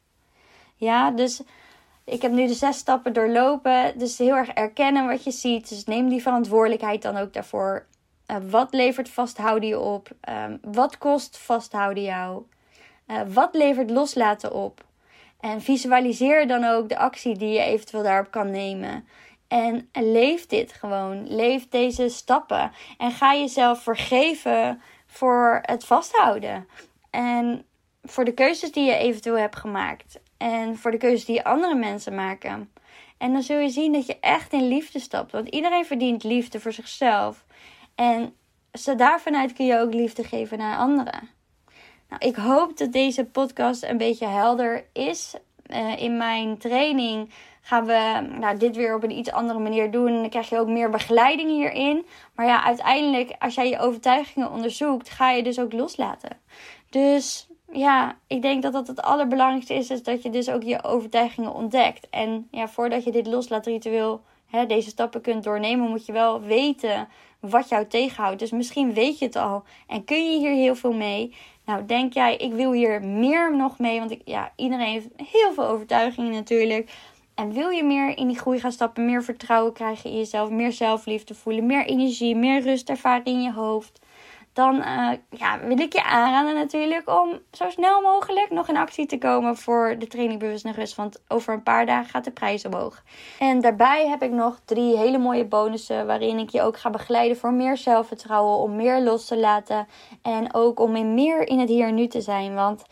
Ja, 0.74 1.10
dus 1.10 1.42
ik 2.04 2.22
heb 2.22 2.32
nu 2.32 2.46
de 2.46 2.54
zes 2.54 2.78
stappen 2.78 3.12
doorlopen. 3.12 3.98
Dus 3.98 4.18
heel 4.18 4.36
erg 4.36 4.48
erkennen 4.48 5.06
wat 5.06 5.24
je 5.24 5.30
ziet. 5.30 5.68
Dus 5.68 5.84
neem 5.84 6.08
die 6.08 6.22
verantwoordelijkheid 6.22 7.02
dan 7.02 7.16
ook 7.16 7.32
daarvoor. 7.32 7.86
Uh, 8.26 8.36
wat 8.50 8.72
levert 8.72 9.08
vasthouden 9.08 9.68
je 9.68 9.78
op? 9.78 10.08
Um, 10.28 10.58
wat 10.62 10.98
kost 10.98 11.38
vasthouden 11.38 12.02
jou? 12.02 12.42
Wat 13.26 13.54
levert 13.54 13.90
loslaten 13.90 14.52
op? 14.52 14.86
En 15.40 15.60
visualiseer 15.60 16.46
dan 16.46 16.64
ook 16.64 16.88
de 16.88 16.98
actie 16.98 17.36
die 17.36 17.52
je 17.52 17.62
eventueel 17.62 18.02
daarop 18.02 18.30
kan 18.30 18.50
nemen. 18.50 19.08
En 19.48 19.88
leef 19.92 20.46
dit 20.46 20.72
gewoon. 20.72 21.26
Leef 21.34 21.68
deze 21.68 22.08
stappen. 22.08 22.72
En 22.98 23.10
ga 23.10 23.34
jezelf 23.34 23.82
vergeven 23.82 24.82
voor 25.06 25.58
het 25.62 25.84
vasthouden. 25.84 26.68
En 27.10 27.64
voor 28.02 28.24
de 28.24 28.32
keuzes 28.32 28.72
die 28.72 28.84
je 28.84 28.96
eventueel 28.96 29.38
hebt 29.38 29.56
gemaakt. 29.56 30.20
En 30.36 30.76
voor 30.76 30.90
de 30.90 30.96
keuzes 30.96 31.24
die 31.24 31.44
andere 31.44 31.74
mensen 31.74 32.14
maken. 32.14 32.72
En 33.18 33.32
dan 33.32 33.42
zul 33.42 33.58
je 33.58 33.68
zien 33.68 33.92
dat 33.92 34.06
je 34.06 34.20
echt 34.20 34.52
in 34.52 34.68
liefde 34.68 34.98
stapt. 34.98 35.32
Want 35.32 35.48
iedereen 35.48 35.84
verdient 35.84 36.24
liefde 36.24 36.60
voor 36.60 36.72
zichzelf. 36.72 37.44
En 37.94 38.34
daarvanuit 38.96 39.52
kun 39.52 39.66
je 39.66 39.78
ook 39.78 39.94
liefde 39.94 40.24
geven 40.24 40.58
naar 40.58 40.76
anderen. 40.76 41.37
Nou, 42.08 42.26
ik 42.26 42.36
hoop 42.36 42.76
dat 42.76 42.92
deze 42.92 43.24
podcast 43.24 43.82
een 43.82 43.96
beetje 43.96 44.26
helder 44.26 44.84
is. 44.92 45.34
Uh, 45.66 46.02
in 46.02 46.16
mijn 46.16 46.58
training 46.58 47.30
gaan 47.60 47.86
we 47.86 48.28
nou, 48.38 48.58
dit 48.58 48.76
weer 48.76 48.94
op 48.94 49.02
een 49.02 49.18
iets 49.18 49.32
andere 49.32 49.58
manier 49.58 49.90
doen. 49.90 50.12
Dan 50.12 50.28
krijg 50.28 50.48
je 50.48 50.58
ook 50.58 50.68
meer 50.68 50.90
begeleiding 50.90 51.50
hierin. 51.50 52.06
Maar 52.34 52.46
ja, 52.46 52.64
uiteindelijk, 52.64 53.34
als 53.38 53.54
jij 53.54 53.68
je 53.68 53.78
overtuigingen 53.78 54.50
onderzoekt, 54.50 55.10
ga 55.10 55.30
je 55.30 55.42
dus 55.42 55.60
ook 55.60 55.72
loslaten. 55.72 56.38
Dus 56.90 57.48
ja, 57.72 58.16
ik 58.26 58.42
denk 58.42 58.62
dat 58.62 58.72
dat 58.72 58.86
het 58.86 59.02
allerbelangrijkste 59.02 59.74
is, 59.74 59.90
is 59.90 60.02
dat 60.02 60.22
je 60.22 60.30
dus 60.30 60.50
ook 60.50 60.62
je 60.62 60.84
overtuigingen 60.84 61.54
ontdekt. 61.54 62.06
En 62.10 62.48
ja, 62.50 62.68
voordat 62.68 63.04
je 63.04 63.12
dit 63.12 63.26
loslaatritueel, 63.26 64.20
hè, 64.46 64.66
deze 64.66 64.88
stappen 64.88 65.20
kunt 65.20 65.44
doornemen, 65.44 65.88
moet 65.88 66.06
je 66.06 66.12
wel 66.12 66.40
weten 66.40 67.08
wat 67.40 67.68
jou 67.68 67.86
tegenhoudt. 67.86 68.38
Dus 68.38 68.50
misschien 68.50 68.92
weet 68.94 69.18
je 69.18 69.24
het 69.24 69.36
al 69.36 69.64
en 69.86 70.04
kun 70.04 70.32
je 70.32 70.38
hier 70.38 70.54
heel 70.54 70.74
veel 70.74 70.92
mee. 70.92 71.34
Nou, 71.64 71.86
denk 71.86 72.12
jij, 72.12 72.36
ik 72.36 72.52
wil 72.52 72.72
hier 72.72 73.02
meer 73.02 73.56
nog 73.56 73.78
mee, 73.78 73.98
want 73.98 74.10
ik, 74.10 74.20
ja, 74.24 74.52
iedereen 74.56 74.92
heeft 74.92 75.08
heel 75.16 75.52
veel 75.52 75.66
overtuigingen 75.66 76.32
natuurlijk. 76.32 76.90
En 77.34 77.52
wil 77.52 77.68
je 77.68 77.84
meer 77.84 78.16
in 78.16 78.26
die 78.26 78.38
groei 78.38 78.60
gaan 78.60 78.72
stappen, 78.72 79.04
meer 79.04 79.22
vertrouwen 79.22 79.72
krijgen 79.72 80.10
in 80.10 80.16
jezelf, 80.16 80.50
meer 80.50 80.72
zelfliefde 80.72 81.34
voelen, 81.34 81.66
meer 81.66 81.86
energie, 81.86 82.36
meer 82.36 82.62
rust 82.62 82.88
ervaren 82.88 83.24
in 83.24 83.42
je 83.42 83.52
hoofd? 83.52 84.00
Dan 84.58 84.76
uh, 84.76 85.10
ja, 85.30 85.58
wil 85.60 85.78
ik 85.78 85.92
je 85.92 86.04
aanraden 86.04 86.54
natuurlijk 86.54 87.10
om 87.10 87.38
zo 87.52 87.70
snel 87.70 88.00
mogelijk 88.00 88.50
nog 88.50 88.68
in 88.68 88.76
actie 88.76 89.06
te 89.06 89.18
komen 89.18 89.56
voor 89.56 89.96
de 89.98 90.06
training 90.06 90.40
Bewust 90.40 90.64
en 90.64 90.72
Rust. 90.72 90.94
Want 90.94 91.22
over 91.28 91.54
een 91.54 91.62
paar 91.62 91.86
dagen 91.86 92.10
gaat 92.10 92.24
de 92.24 92.30
prijs 92.30 92.64
omhoog. 92.64 93.02
En 93.38 93.60
daarbij 93.60 94.08
heb 94.08 94.22
ik 94.22 94.30
nog 94.30 94.60
drie 94.64 94.96
hele 94.96 95.18
mooie 95.18 95.44
bonussen 95.44 96.06
waarin 96.06 96.38
ik 96.38 96.50
je 96.50 96.62
ook 96.62 96.78
ga 96.78 96.90
begeleiden 96.90 97.36
voor 97.36 97.52
meer 97.52 97.76
zelfvertrouwen, 97.76 98.56
om 98.56 98.76
meer 98.76 99.00
los 99.00 99.26
te 99.26 99.38
laten 99.38 99.86
en 100.22 100.54
ook 100.54 100.80
om 100.80 100.96
in 100.96 101.14
meer 101.14 101.48
in 101.48 101.58
het 101.58 101.68
hier 101.68 101.86
en 101.86 101.94
nu 101.94 102.06
te 102.06 102.20
zijn. 102.20 102.54
Want 102.54 102.84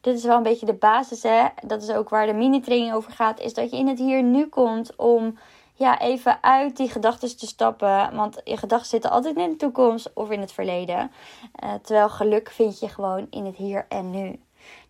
dit 0.00 0.14
is 0.14 0.24
wel 0.24 0.36
een 0.36 0.42
beetje 0.42 0.66
de 0.66 0.74
basis, 0.74 1.22
hè. 1.22 1.44
Dat 1.66 1.82
is 1.82 1.90
ook 1.90 2.08
waar 2.08 2.26
de 2.26 2.32
mini-training 2.32 2.92
over 2.92 3.12
gaat. 3.12 3.40
Is 3.40 3.54
dat 3.54 3.70
je 3.70 3.76
in 3.76 3.88
het 3.88 3.98
hier 3.98 4.22
nu 4.22 4.46
komt 4.46 4.96
om 4.96 5.38
ja, 5.74 6.00
even 6.00 6.42
uit 6.42 6.76
die 6.76 6.88
gedachten 6.88 7.36
te 7.36 7.46
stappen. 7.46 8.14
Want 8.14 8.40
je 8.44 8.56
gedachten 8.56 8.88
zitten 8.88 9.10
altijd 9.10 9.36
in 9.36 9.50
de 9.50 9.56
toekomst 9.56 10.10
of 10.14 10.30
in 10.30 10.40
het 10.40 10.52
verleden. 10.52 11.10
Uh, 11.64 11.74
terwijl 11.82 12.08
geluk 12.08 12.50
vind 12.50 12.80
je 12.80 12.88
gewoon 12.88 13.26
in 13.30 13.44
het 13.44 13.56
hier 13.56 13.86
en 13.88 14.10
nu. 14.10 14.38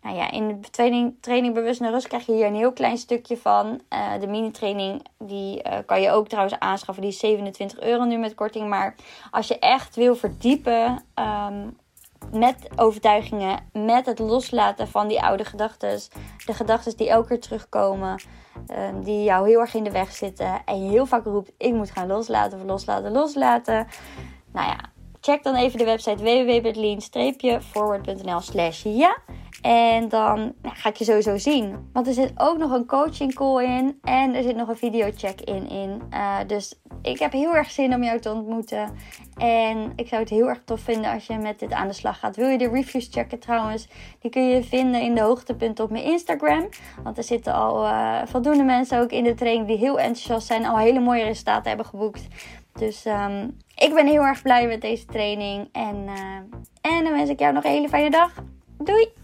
Nou 0.03 0.17
ja, 0.17 0.31
in 0.31 0.61
de 0.61 0.71
training, 0.71 1.15
training 1.21 1.55
Bewust 1.55 1.81
naar 1.81 1.91
Rust 1.91 2.07
krijg 2.07 2.27
je 2.27 2.33
hier 2.33 2.47
een 2.47 2.55
heel 2.55 2.73
klein 2.73 2.99
stukje 2.99 3.37
van. 3.37 3.81
Uh, 3.93 4.21
de 4.21 4.27
mini-training, 4.27 5.07
die 5.19 5.63
uh, 5.67 5.79
kan 5.87 6.01
je 6.01 6.11
ook 6.11 6.29
trouwens 6.29 6.59
aanschaffen. 6.59 7.03
Die 7.03 7.13
is 7.13 7.19
27 7.19 7.81
euro 7.81 8.05
nu 8.05 8.17
met 8.17 8.35
korting. 8.35 8.69
Maar 8.69 8.95
als 9.31 9.49
je 9.49 9.59
echt 9.59 9.95
wil 9.95 10.17
verdiepen 10.17 11.05
um, 11.15 11.77
met 12.33 12.69
overtuigingen, 12.77 13.69
met 13.73 14.07
het 14.07 14.19
loslaten 14.19 14.89
van 14.89 15.09
die 15.09 15.23
oude 15.23 15.45
gedachten, 15.45 16.01
de 16.47 16.55
gedachten 16.55 16.97
die 16.97 17.09
elke 17.09 17.29
keer 17.29 17.41
terugkomen, 17.41 18.23
ehm, 18.67 19.03
die 19.03 19.23
jou 19.23 19.49
heel 19.49 19.61
erg 19.61 19.75
in 19.75 19.85
de 19.85 19.91
weg 19.91 20.13
zitten 20.13 20.65
en 20.65 20.85
je 20.85 20.91
heel 20.91 21.07
vaak 21.07 21.25
roept: 21.25 21.53
ik 21.59 21.73
moet 21.73 21.91
gaan 21.91 22.07
loslaten 22.07 22.65
loslaten, 22.65 23.13
loslaten. 23.13 23.87
Nou 24.53 24.67
ja, 24.67 24.79
check 25.21 25.43
dan 25.43 25.55
even 25.55 25.79
de 25.79 25.85
website 25.85 26.23
www.lean-forward.nl/slash 26.23 28.83
ja. 28.83 29.19
En 29.65 30.09
dan 30.09 30.55
ga 30.63 30.89
ik 30.89 30.97
je 30.97 31.05
sowieso 31.05 31.37
zien. 31.37 31.89
Want 31.93 32.07
er 32.07 32.13
zit 32.13 32.33
ook 32.37 32.59
nog 32.59 32.71
een 32.71 32.87
coaching 32.87 33.35
call 33.35 33.65
in. 33.65 33.99
En 34.03 34.35
er 34.35 34.43
zit 34.43 34.57
nog 34.57 34.69
een 34.69 34.77
video 34.77 35.11
check-in 35.17 35.69
in. 35.69 36.03
Uh, 36.11 36.37
dus 36.47 36.81
ik 37.03 37.19
heb 37.19 37.33
heel 37.33 37.55
erg 37.55 37.71
zin 37.71 37.95
om 37.95 38.03
jou 38.03 38.21
te 38.21 38.33
ontmoeten. 38.33 38.91
En 39.37 39.93
ik 39.97 40.09
zou 40.09 40.21
het 40.21 40.31
heel 40.31 40.49
erg 40.49 40.63
tof 40.65 40.81
vinden 40.81 41.13
als 41.13 41.27
je 41.27 41.39
met 41.39 41.59
dit 41.59 41.73
aan 41.73 41.87
de 41.87 41.93
slag 41.93 42.19
gaat. 42.19 42.37
Wil 42.37 42.49
je 42.49 42.59
de 42.59 42.69
reviews 42.69 43.09
checken 43.11 43.39
trouwens? 43.39 43.89
Die 44.21 44.31
kun 44.31 44.49
je 44.49 44.63
vinden 44.63 45.01
in 45.01 45.15
de 45.15 45.21
hoogtepunten 45.21 45.85
op 45.85 45.91
mijn 45.91 46.05
Instagram. 46.05 46.69
Want 47.03 47.19
er 47.19 47.25
zitten 47.25 47.55
al 47.55 47.85
uh, 47.85 48.21
voldoende 48.25 48.65
mensen 48.65 49.01
ook 49.01 49.11
in 49.11 49.25
de 49.25 49.35
training 49.35 49.67
die 49.67 49.79
heel 49.79 49.99
enthousiast 49.99 50.47
zijn. 50.47 50.67
Al 50.67 50.79
hele 50.79 51.01
mooie 51.01 51.25
resultaten 51.25 51.69
hebben 51.69 51.87
geboekt. 51.87 52.27
Dus 52.73 53.05
um, 53.05 53.57
ik 53.77 53.95
ben 53.95 54.07
heel 54.07 54.23
erg 54.23 54.43
blij 54.43 54.67
met 54.67 54.81
deze 54.81 55.05
training. 55.05 55.69
En, 55.73 55.97
uh, 56.07 56.93
en 56.97 57.05
dan 57.05 57.13
wens 57.13 57.31
ik 57.31 57.39
jou 57.39 57.53
nog 57.53 57.65
een 57.65 57.71
hele 57.71 57.89
fijne 57.89 58.11
dag. 58.11 58.33
Doei! 58.79 59.24